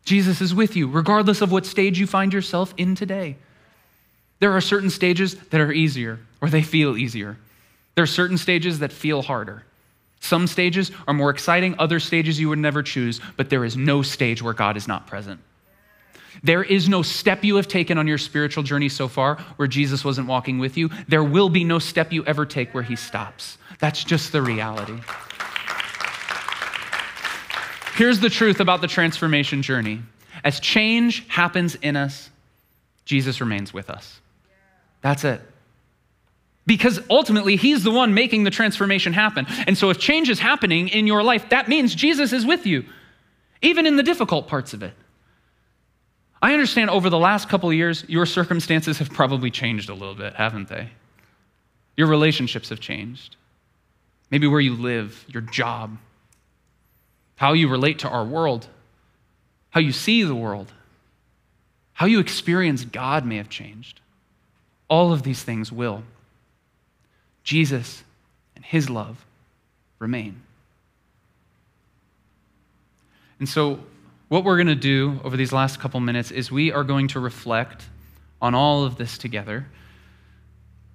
Jesus 0.05 0.41
is 0.41 0.55
with 0.55 0.75
you, 0.75 0.89
regardless 0.89 1.41
of 1.41 1.53
what 1.53 1.65
stage 1.67 2.01
you 2.01 2.07
find 2.07 2.33
yourself 2.33 2.75
in 2.77 2.95
today. 2.95 3.37
There 4.41 4.53
are 4.53 4.61
certain 4.61 4.91
stages 4.91 5.35
that 5.51 5.61
are 5.61 5.73
easier 5.73 6.21
or 6.41 6.49
they 6.49 6.63
feel 6.63 6.97
easier. 6.97 7.37
There 7.95 8.05
are 8.05 8.07
certain 8.07 8.39
stages 8.39 8.79
that 8.79 8.93
feel 8.93 9.23
harder. 9.23 9.65
Some 10.21 10.47
stages 10.47 10.91
are 11.07 11.15
more 11.15 11.31
exciting, 11.31 11.75
other 11.79 12.01
stages 12.01 12.39
you 12.39 12.49
would 12.49 12.59
never 12.59 12.83
choose, 12.83 13.21
but 13.37 13.51
there 13.51 13.65
is 13.65 13.77
no 13.77 14.03
stage 14.03 14.43
where 14.43 14.55
God 14.55 14.77
is 14.77 14.89
not 14.89 15.07
present. 15.07 15.41
There 16.43 16.63
is 16.63 16.89
no 16.89 17.03
step 17.03 17.43
you 17.43 17.57
have 17.57 17.67
taken 17.67 17.99
on 17.99 18.07
your 18.07 18.19
spiritual 18.19 18.63
journey 18.63 18.89
so 18.89 19.09
far 19.09 19.37
where 19.57 19.67
Jesus 19.67 20.05
wasn't 20.05 20.29
walking 20.29 20.59
with 20.59 20.77
you. 20.77 20.91
There 21.09 21.25
will 21.25 21.49
be 21.49 21.65
no 21.65 21.79
step 21.79 22.13
you 22.13 22.25
ever 22.25 22.47
take 22.47 22.75
where 22.75 22.83
he 22.83 22.97
stops. 22.97 23.59
That's 23.81 24.05
just 24.05 24.33
the 24.33 24.43
reality. 24.43 24.99
Here's 27.97 28.21
the 28.21 28.31
truth 28.31 28.61
about 28.61 28.81
the 28.81 28.87
transformation 28.87 29.63
journey 29.63 30.03
as 30.45 30.61
change 30.61 31.27
happens 31.27 31.75
in 31.75 31.97
us, 31.97 32.31
Jesus 33.05 33.41
remains 33.41 33.75
with 33.75 33.91
us. 33.91 34.21
That's 35.01 35.25
it. 35.25 35.41
Because 36.67 37.01
ultimately, 37.09 37.57
he's 37.57 37.83
the 37.83 37.91
one 37.91 38.13
making 38.13 38.45
the 38.45 38.51
transformation 38.51 39.15
happen. 39.15 39.47
And 39.67 39.77
so, 39.79 39.89
if 39.91 39.99
change 39.99 40.29
is 40.29 40.39
happening 40.39 40.89
in 40.89 41.07
your 41.07 41.23
life, 41.23 41.49
that 41.49 41.69
means 41.69 41.95
Jesus 41.95 42.33
is 42.33 42.45
with 42.45 42.67
you, 42.67 42.85
even 43.63 43.87
in 43.87 43.97
the 43.97 44.03
difficult 44.03 44.49
parts 44.49 44.75
of 44.75 44.83
it. 44.83 44.93
I 46.41 46.53
understand 46.53 46.91
over 46.91 47.11
the 47.11 47.19
last 47.19 47.49
couple 47.49 47.69
of 47.69 47.75
years, 47.75 48.05
your 48.09 48.27
circumstances 48.27 48.99
have 48.99 49.11
probably 49.11 49.51
changed 49.51 49.89
a 49.89 49.95
little 49.95 50.15
bit, 50.15 50.35
haven't 50.35 50.69
they? 50.69 50.91
Your 51.97 52.07
relationships 52.07 52.69
have 52.69 52.81
changed. 52.81 53.37
Maybe 54.31 54.47
where 54.47 54.61
you 54.61 54.75
live, 54.75 55.25
your 55.27 55.43
job, 55.43 55.99
how 57.37 57.55
you 57.55 57.69
relate 57.69 58.01
to 58.01 58.09
our 58.09 58.25
world, 58.25 58.69
how 59.71 59.81
you 59.81 59.93
see 59.93 60.23
the 60.23 60.35
world, 60.35 60.73
how 61.95 62.07
you 62.07 62.21
experience 62.21 62.85
God 62.85 63.25
may 63.25 63.37
have 63.37 63.49
changed. 63.49 64.01
All 64.89 65.13
of 65.13 65.23
these 65.23 65.43
things 65.43 65.71
will. 65.71 66.03
Jesus 67.45 68.05
and 68.57 68.65
his 68.65 68.91
love 68.91 69.25
remain. 69.99 70.43
And 73.39 73.49
so, 73.49 73.81
what 74.29 74.45
we're 74.45 74.57
going 74.57 74.67
to 74.67 74.75
do 74.75 75.21
over 75.25 75.37
these 75.37 75.53
last 75.53 75.81
couple 75.81 76.01
minutes 76.01 76.31
is 76.31 76.51
we 76.51 76.73
are 76.73 76.85
going 76.85 77.09
to 77.09 77.21
reflect 77.21 77.85
on 78.43 78.55
all 78.55 78.85
of 78.85 78.97
this 78.97 79.17
together 79.17 79.67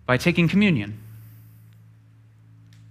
by 0.05 0.17
taking 0.17 0.47
communion. 0.47 0.99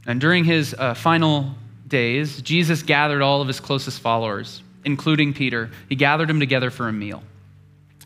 And 0.06 0.20
during 0.20 0.44
his 0.44 0.74
uh, 0.76 0.94
final 0.94 1.54
days, 1.86 2.42
Jesus 2.42 2.82
gathered 2.82 3.22
all 3.22 3.40
of 3.40 3.46
his 3.46 3.60
closest 3.60 4.00
followers, 4.00 4.62
including 4.84 5.32
Peter. 5.32 5.70
He 5.88 5.94
gathered 5.94 6.28
them 6.28 6.40
together 6.40 6.70
for 6.70 6.88
a 6.88 6.92
meal. 6.92 7.22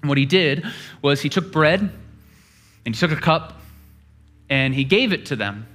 And 0.02 0.08
what 0.08 0.18
he 0.18 0.26
did 0.26 0.66
was 1.00 1.22
he 1.22 1.30
took 1.30 1.50
bread 1.50 1.90
and 2.86 2.94
he 2.94 2.98
took 2.98 3.10
a 3.10 3.20
cup 3.20 3.60
and 4.48 4.72
he 4.72 4.84
gave 4.84 5.12
it 5.12 5.26
to 5.26 5.36
them. 5.36 5.66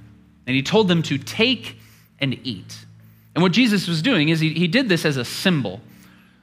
And 0.47 0.55
he 0.55 0.63
told 0.63 0.87
them 0.87 1.03
to 1.03 1.17
take 1.17 1.77
and 2.19 2.39
eat. 2.43 2.85
And 3.35 3.43
what 3.43 3.51
Jesus 3.51 3.87
was 3.87 4.01
doing 4.01 4.29
is 4.29 4.39
he, 4.39 4.53
he 4.53 4.67
did 4.67 4.89
this 4.89 5.05
as 5.05 5.17
a 5.17 5.25
symbol. 5.25 5.81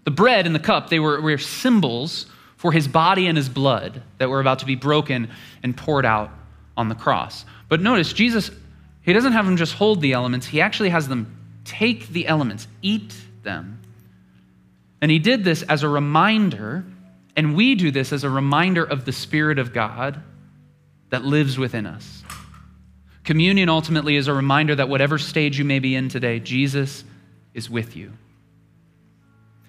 The 0.04 0.10
bread 0.10 0.46
and 0.46 0.54
the 0.54 0.60
cup, 0.60 0.88
they 0.88 1.00
were, 1.00 1.20
were 1.20 1.38
symbols 1.38 2.26
for 2.56 2.70
his 2.70 2.86
body 2.86 3.26
and 3.26 3.36
his 3.36 3.48
blood 3.48 4.02
that 4.18 4.28
were 4.28 4.40
about 4.40 4.60
to 4.60 4.66
be 4.66 4.74
broken 4.74 5.30
and 5.62 5.76
poured 5.76 6.06
out 6.06 6.30
on 6.76 6.88
the 6.88 6.94
cross. 6.94 7.44
But 7.68 7.80
notice, 7.80 8.12
Jesus, 8.12 8.50
he 9.02 9.12
doesn't 9.12 9.32
have 9.32 9.46
them 9.46 9.56
just 9.56 9.74
hold 9.74 10.00
the 10.00 10.12
elements, 10.12 10.46
he 10.46 10.60
actually 10.60 10.90
has 10.90 11.08
them 11.08 11.34
take 11.64 12.08
the 12.08 12.26
elements, 12.26 12.66
eat 12.82 13.14
them. 13.42 13.80
And 15.00 15.10
he 15.10 15.18
did 15.18 15.44
this 15.44 15.62
as 15.62 15.82
a 15.82 15.88
reminder, 15.88 16.84
and 17.36 17.54
we 17.54 17.74
do 17.74 17.90
this 17.90 18.12
as 18.12 18.24
a 18.24 18.30
reminder 18.30 18.84
of 18.84 19.04
the 19.04 19.12
Spirit 19.12 19.58
of 19.58 19.72
God 19.72 20.22
that 21.10 21.24
lives 21.24 21.58
within 21.58 21.86
us. 21.86 22.22
Communion 23.24 23.68
ultimately 23.68 24.16
is 24.16 24.28
a 24.28 24.32
reminder 24.32 24.74
that 24.74 24.88
whatever 24.88 25.18
stage 25.18 25.58
you 25.58 25.64
may 25.64 25.78
be 25.78 25.94
in 25.94 26.08
today, 26.08 26.40
Jesus 26.40 27.04
is 27.54 27.68
with 27.68 27.96
you. 27.96 28.12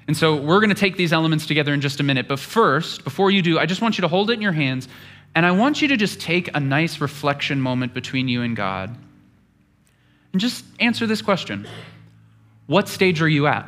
And 0.07 0.17
so 0.17 0.35
we're 0.35 0.59
going 0.59 0.69
to 0.69 0.75
take 0.75 0.97
these 0.97 1.13
elements 1.13 1.45
together 1.45 1.73
in 1.73 1.81
just 1.81 1.99
a 1.99 2.03
minute. 2.03 2.27
But 2.27 2.39
first, 2.39 3.03
before 3.03 3.29
you 3.29 3.41
do, 3.41 3.59
I 3.59 3.65
just 3.65 3.81
want 3.81 3.97
you 3.97 4.01
to 4.03 4.07
hold 4.07 4.31
it 4.31 4.33
in 4.33 4.41
your 4.41 4.53
hands 4.53 4.87
and 5.35 5.45
I 5.45 5.51
want 5.51 5.81
you 5.81 5.89
to 5.89 5.97
just 5.97 6.19
take 6.19 6.49
a 6.55 6.59
nice 6.59 7.01
reflection 7.01 7.61
moment 7.61 7.93
between 7.93 8.27
you 8.27 8.41
and 8.41 8.55
God 8.55 8.95
and 10.31 10.41
just 10.41 10.65
answer 10.79 11.05
this 11.05 11.21
question 11.21 11.67
What 12.65 12.87
stage 12.87 13.21
are 13.21 13.27
you 13.27 13.47
at? 13.47 13.67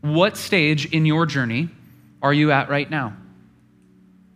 What 0.00 0.36
stage 0.36 0.86
in 0.92 1.06
your 1.06 1.24
journey 1.24 1.70
are 2.22 2.32
you 2.32 2.50
at 2.52 2.68
right 2.68 2.90
now? 2.90 3.16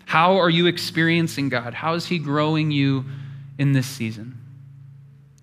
How 0.08 0.38
are 0.38 0.48
you 0.48 0.68
experiencing 0.68 1.50
God? 1.50 1.74
How 1.74 1.92
is 1.92 2.06
He 2.06 2.18
growing 2.18 2.70
you 2.70 3.04
in 3.58 3.72
this 3.72 3.86
season? 3.86 4.38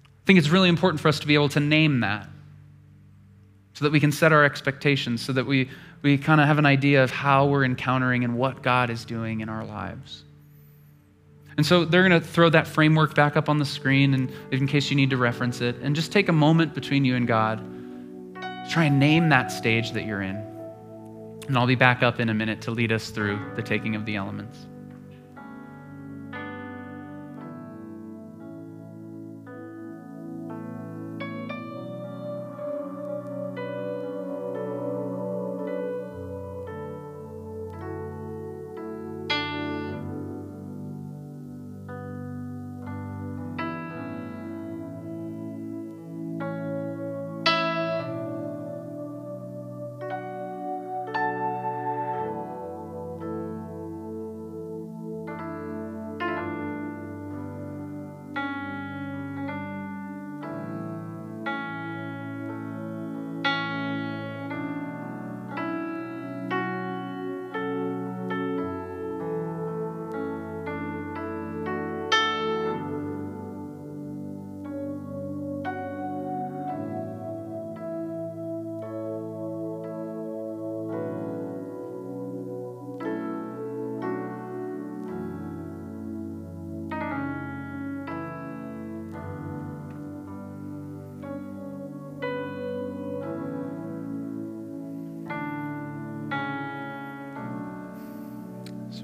I 0.04 0.26
think 0.26 0.40
it's 0.40 0.50
really 0.50 0.70
important 0.70 1.00
for 1.00 1.08
us 1.08 1.20
to 1.20 1.28
be 1.28 1.36
able 1.36 1.50
to 1.50 1.60
name 1.60 2.00
that 2.00 2.28
so 3.76 3.86
that 3.86 3.92
we 3.92 4.00
can 4.00 4.12
set 4.12 4.34
our 4.34 4.44
expectations, 4.44 5.24
so 5.24 5.34
that 5.34 5.46
we, 5.46 5.70
we 6.02 6.18
kind 6.18 6.42
of 6.42 6.48
have 6.48 6.58
an 6.58 6.66
idea 6.66 7.04
of 7.04 7.12
how 7.12 7.46
we're 7.46 7.64
encountering 7.64 8.24
and 8.24 8.40
what 8.40 8.64
God 8.64 8.90
is 8.90 9.06
doing 9.06 9.42
in 9.42 9.50
our 9.50 9.64
lives. 9.64 10.24
And 11.58 11.64
so 11.64 11.86
they're 11.86 12.10
going 12.10 12.20
to 12.20 12.28
throw 12.28 12.50
that 12.50 12.66
framework 12.66 13.14
back 13.14 13.38
up 13.38 13.50
on 13.50 13.60
the 13.60 13.66
screen 13.66 14.16
and 14.16 14.32
in 14.50 14.66
case 14.66 14.90
you 14.90 14.96
need 14.96 15.12
to 15.12 15.18
reference 15.18 15.62
it 15.62 15.76
and 15.84 15.96
just 15.96 16.12
take 16.12 16.28
a 16.28 16.34
moment 16.34 16.74
between 16.74 17.06
you 17.06 17.16
and 17.16 17.28
God. 17.28 17.60
To 18.34 18.68
try 18.72 18.86
and 18.86 19.00
name 19.00 19.30
that 19.30 19.52
stage 19.52 19.92
that 19.92 20.08
you're 20.08 20.24
in. 20.24 20.55
And 21.48 21.58
I'll 21.58 21.68
be 21.68 21.76
back 21.76 22.02
up 22.02 22.20
in 22.20 22.30
a 22.30 22.34
minute 22.34 22.62
to 22.62 22.72
lead 22.72 22.92
us 22.92 23.10
through 23.10 23.40
the 23.56 23.62
taking 23.62 23.96
of 23.96 24.06
the 24.06 24.16
elements. 24.16 24.68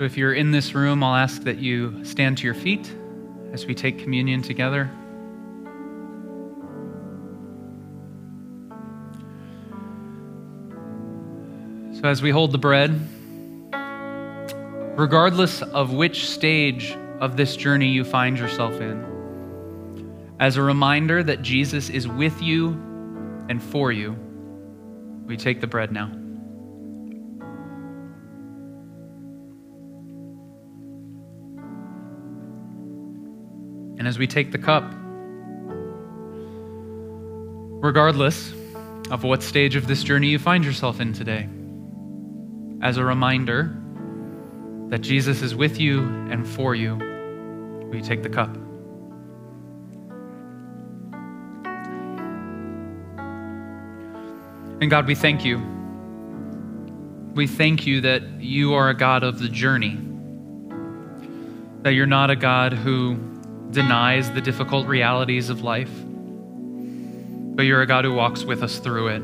So 0.01 0.05
if 0.05 0.17
you're 0.17 0.33
in 0.33 0.49
this 0.49 0.73
room, 0.73 1.03
I'll 1.03 1.15
ask 1.15 1.43
that 1.43 1.59
you 1.59 2.03
stand 2.03 2.39
to 2.39 2.43
your 2.43 2.55
feet 2.55 2.91
as 3.53 3.67
we 3.67 3.75
take 3.75 3.99
communion 3.99 4.41
together. 4.41 4.89
So 12.01 12.07
as 12.07 12.23
we 12.23 12.31
hold 12.31 12.51
the 12.51 12.57
bread, 12.57 12.99
regardless 14.97 15.61
of 15.61 15.93
which 15.93 16.27
stage 16.27 16.97
of 17.19 17.37
this 17.37 17.55
journey 17.55 17.89
you 17.89 18.03
find 18.03 18.39
yourself 18.39 18.81
in, 18.81 20.15
as 20.39 20.57
a 20.57 20.63
reminder 20.63 21.21
that 21.21 21.43
Jesus 21.43 21.91
is 21.91 22.07
with 22.07 22.41
you 22.41 22.69
and 23.49 23.61
for 23.61 23.91
you, 23.91 24.13
we 25.27 25.37
take 25.37 25.61
the 25.61 25.67
bread 25.67 25.91
now. 25.91 26.20
And 34.01 34.07
as 34.07 34.17
we 34.17 34.25
take 34.25 34.51
the 34.51 34.57
cup, 34.57 34.83
regardless 37.83 38.51
of 39.11 39.23
what 39.23 39.43
stage 39.43 39.75
of 39.75 39.85
this 39.85 40.03
journey 40.03 40.29
you 40.29 40.39
find 40.39 40.65
yourself 40.65 40.99
in 40.99 41.13
today, 41.13 41.47
as 42.81 42.97
a 42.97 43.05
reminder 43.05 43.79
that 44.89 45.01
Jesus 45.01 45.43
is 45.43 45.53
with 45.53 45.79
you 45.79 45.99
and 46.31 46.49
for 46.49 46.73
you, 46.73 46.95
we 47.91 48.01
take 48.01 48.23
the 48.23 48.29
cup. 48.29 48.55
And 54.81 54.89
God, 54.89 55.05
we 55.05 55.13
thank 55.13 55.45
you. 55.45 55.61
We 57.35 57.45
thank 57.45 57.85
you 57.85 58.01
that 58.01 58.23
you 58.41 58.73
are 58.73 58.89
a 58.89 58.95
God 58.95 59.21
of 59.21 59.37
the 59.37 59.47
journey, 59.47 59.99
that 61.83 61.93
you're 61.93 62.07
not 62.07 62.31
a 62.31 62.35
God 62.35 62.73
who 62.73 63.30
denies 63.71 64.31
the 64.31 64.41
difficult 64.41 64.87
realities 64.87 65.49
of 65.49 65.61
life, 65.61 65.91
but 67.55 67.63
you're 67.63 67.81
a 67.81 67.87
God 67.87 68.05
who 68.05 68.13
walks 68.13 68.43
with 68.43 68.63
us 68.63 68.79
through 68.79 69.07
it. 69.07 69.23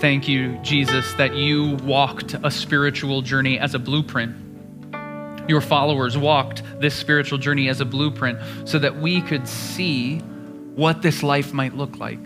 Thank 0.00 0.26
you, 0.26 0.56
Jesus, 0.62 1.12
that 1.14 1.34
you 1.34 1.76
walked 1.82 2.34
a 2.42 2.50
spiritual 2.50 3.20
journey 3.20 3.58
as 3.58 3.74
a 3.74 3.78
blueprint. 3.78 4.34
Your 5.46 5.60
followers 5.60 6.16
walked 6.16 6.62
this 6.80 6.94
spiritual 6.94 7.36
journey 7.36 7.68
as 7.68 7.82
a 7.82 7.84
blueprint 7.84 8.38
so 8.64 8.78
that 8.78 8.96
we 8.96 9.20
could 9.20 9.46
see 9.46 10.20
what 10.74 11.02
this 11.02 11.22
life 11.22 11.52
might 11.52 11.76
look 11.76 11.98
like. 11.98 12.20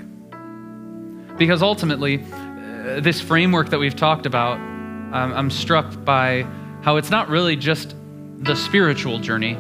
Because 1.37 1.63
ultimately, 1.63 2.23
uh, 2.23 3.01
this 3.01 3.21
framework 3.21 3.71
that 3.71 3.79
we've 3.79 3.97
talked 3.97 4.27
about, 4.27 4.57
um, 4.59 5.33
I'm 5.33 5.51
struck 5.51 6.05
by 6.05 6.47
how 6.83 6.97
it's 6.97 7.11
not 7.11 7.29
really 7.29 7.57
just 7.57 7.97
the 8.39 8.55
spiritual 8.55 9.19
journey, 9.19 9.57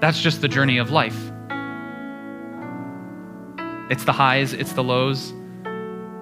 that's 0.00 0.20
just 0.20 0.40
the 0.40 0.48
journey 0.48 0.78
of 0.78 0.90
life. 0.90 1.16
It's 3.88 4.04
the 4.04 4.12
highs, 4.12 4.52
it's 4.52 4.72
the 4.72 4.82
lows, 4.82 5.32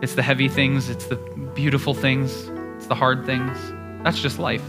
it's 0.02 0.14
the 0.14 0.22
heavy 0.22 0.48
things, 0.48 0.90
it's 0.90 1.06
the 1.06 1.16
beautiful 1.54 1.94
things, 1.94 2.48
it's 2.76 2.86
the 2.86 2.94
hard 2.94 3.24
things. 3.24 3.56
That's 4.02 4.20
just 4.20 4.38
life. 4.38 4.64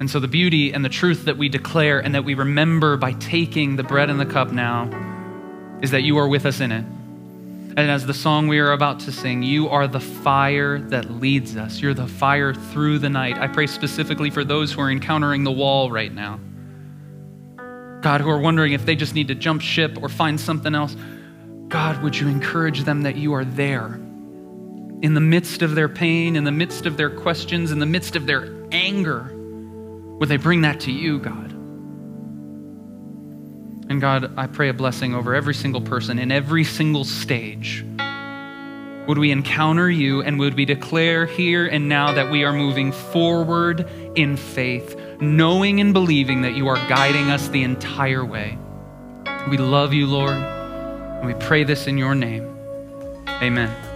And 0.00 0.08
so, 0.08 0.20
the 0.20 0.28
beauty 0.28 0.72
and 0.72 0.84
the 0.84 0.88
truth 0.88 1.24
that 1.24 1.36
we 1.36 1.48
declare 1.48 1.98
and 1.98 2.14
that 2.14 2.24
we 2.24 2.34
remember 2.34 2.96
by 2.96 3.12
taking 3.12 3.76
the 3.76 3.82
bread 3.82 4.10
and 4.10 4.18
the 4.18 4.26
cup 4.26 4.52
now 4.52 4.88
is 5.82 5.90
that 5.90 6.02
you 6.02 6.18
are 6.18 6.28
with 6.28 6.46
us 6.46 6.60
in 6.60 6.72
it. 6.72 6.84
And 7.78 7.92
as 7.92 8.04
the 8.04 8.12
song 8.12 8.48
we 8.48 8.58
are 8.58 8.72
about 8.72 8.98
to 9.00 9.12
sing, 9.12 9.44
you 9.44 9.68
are 9.68 9.86
the 9.86 10.00
fire 10.00 10.80
that 10.88 11.12
leads 11.12 11.56
us. 11.56 11.80
You're 11.80 11.94
the 11.94 12.08
fire 12.08 12.52
through 12.52 12.98
the 12.98 13.08
night. 13.08 13.38
I 13.38 13.46
pray 13.46 13.68
specifically 13.68 14.30
for 14.30 14.42
those 14.42 14.72
who 14.72 14.80
are 14.80 14.90
encountering 14.90 15.44
the 15.44 15.52
wall 15.52 15.88
right 15.88 16.12
now. 16.12 16.40
God, 18.00 18.20
who 18.20 18.30
are 18.30 18.40
wondering 18.40 18.72
if 18.72 18.84
they 18.84 18.96
just 18.96 19.14
need 19.14 19.28
to 19.28 19.36
jump 19.36 19.62
ship 19.62 19.96
or 20.02 20.08
find 20.08 20.40
something 20.40 20.74
else. 20.74 20.96
God, 21.68 22.02
would 22.02 22.18
you 22.18 22.26
encourage 22.26 22.82
them 22.82 23.02
that 23.02 23.14
you 23.14 23.32
are 23.34 23.44
there 23.44 23.94
in 25.00 25.14
the 25.14 25.20
midst 25.20 25.62
of 25.62 25.76
their 25.76 25.88
pain, 25.88 26.34
in 26.34 26.42
the 26.42 26.50
midst 26.50 26.84
of 26.84 26.96
their 26.96 27.10
questions, 27.10 27.70
in 27.70 27.78
the 27.78 27.86
midst 27.86 28.16
of 28.16 28.26
their 28.26 28.52
anger? 28.72 29.32
Would 30.18 30.28
they 30.28 30.36
bring 30.36 30.62
that 30.62 30.80
to 30.80 30.90
you, 30.90 31.20
God? 31.20 31.54
And 33.88 34.00
God, 34.00 34.32
I 34.36 34.46
pray 34.46 34.68
a 34.68 34.74
blessing 34.74 35.14
over 35.14 35.34
every 35.34 35.54
single 35.54 35.80
person 35.80 36.18
in 36.18 36.30
every 36.30 36.64
single 36.64 37.04
stage. 37.04 37.84
Would 39.08 39.16
we 39.16 39.30
encounter 39.30 39.90
you 39.90 40.20
and 40.20 40.38
would 40.38 40.54
we 40.54 40.66
declare 40.66 41.24
here 41.24 41.66
and 41.66 41.88
now 41.88 42.12
that 42.12 42.30
we 42.30 42.44
are 42.44 42.52
moving 42.52 42.92
forward 42.92 43.88
in 44.14 44.36
faith, 44.36 45.00
knowing 45.18 45.80
and 45.80 45.94
believing 45.94 46.42
that 46.42 46.54
you 46.54 46.68
are 46.68 46.76
guiding 46.88 47.30
us 47.30 47.48
the 47.48 47.62
entire 47.62 48.24
way? 48.24 48.58
We 49.48 49.56
love 49.56 49.94
you, 49.94 50.06
Lord, 50.06 50.36
and 50.36 51.26
we 51.26 51.32
pray 51.46 51.64
this 51.64 51.86
in 51.86 51.96
your 51.96 52.14
name. 52.14 52.54
Amen. 53.26 53.87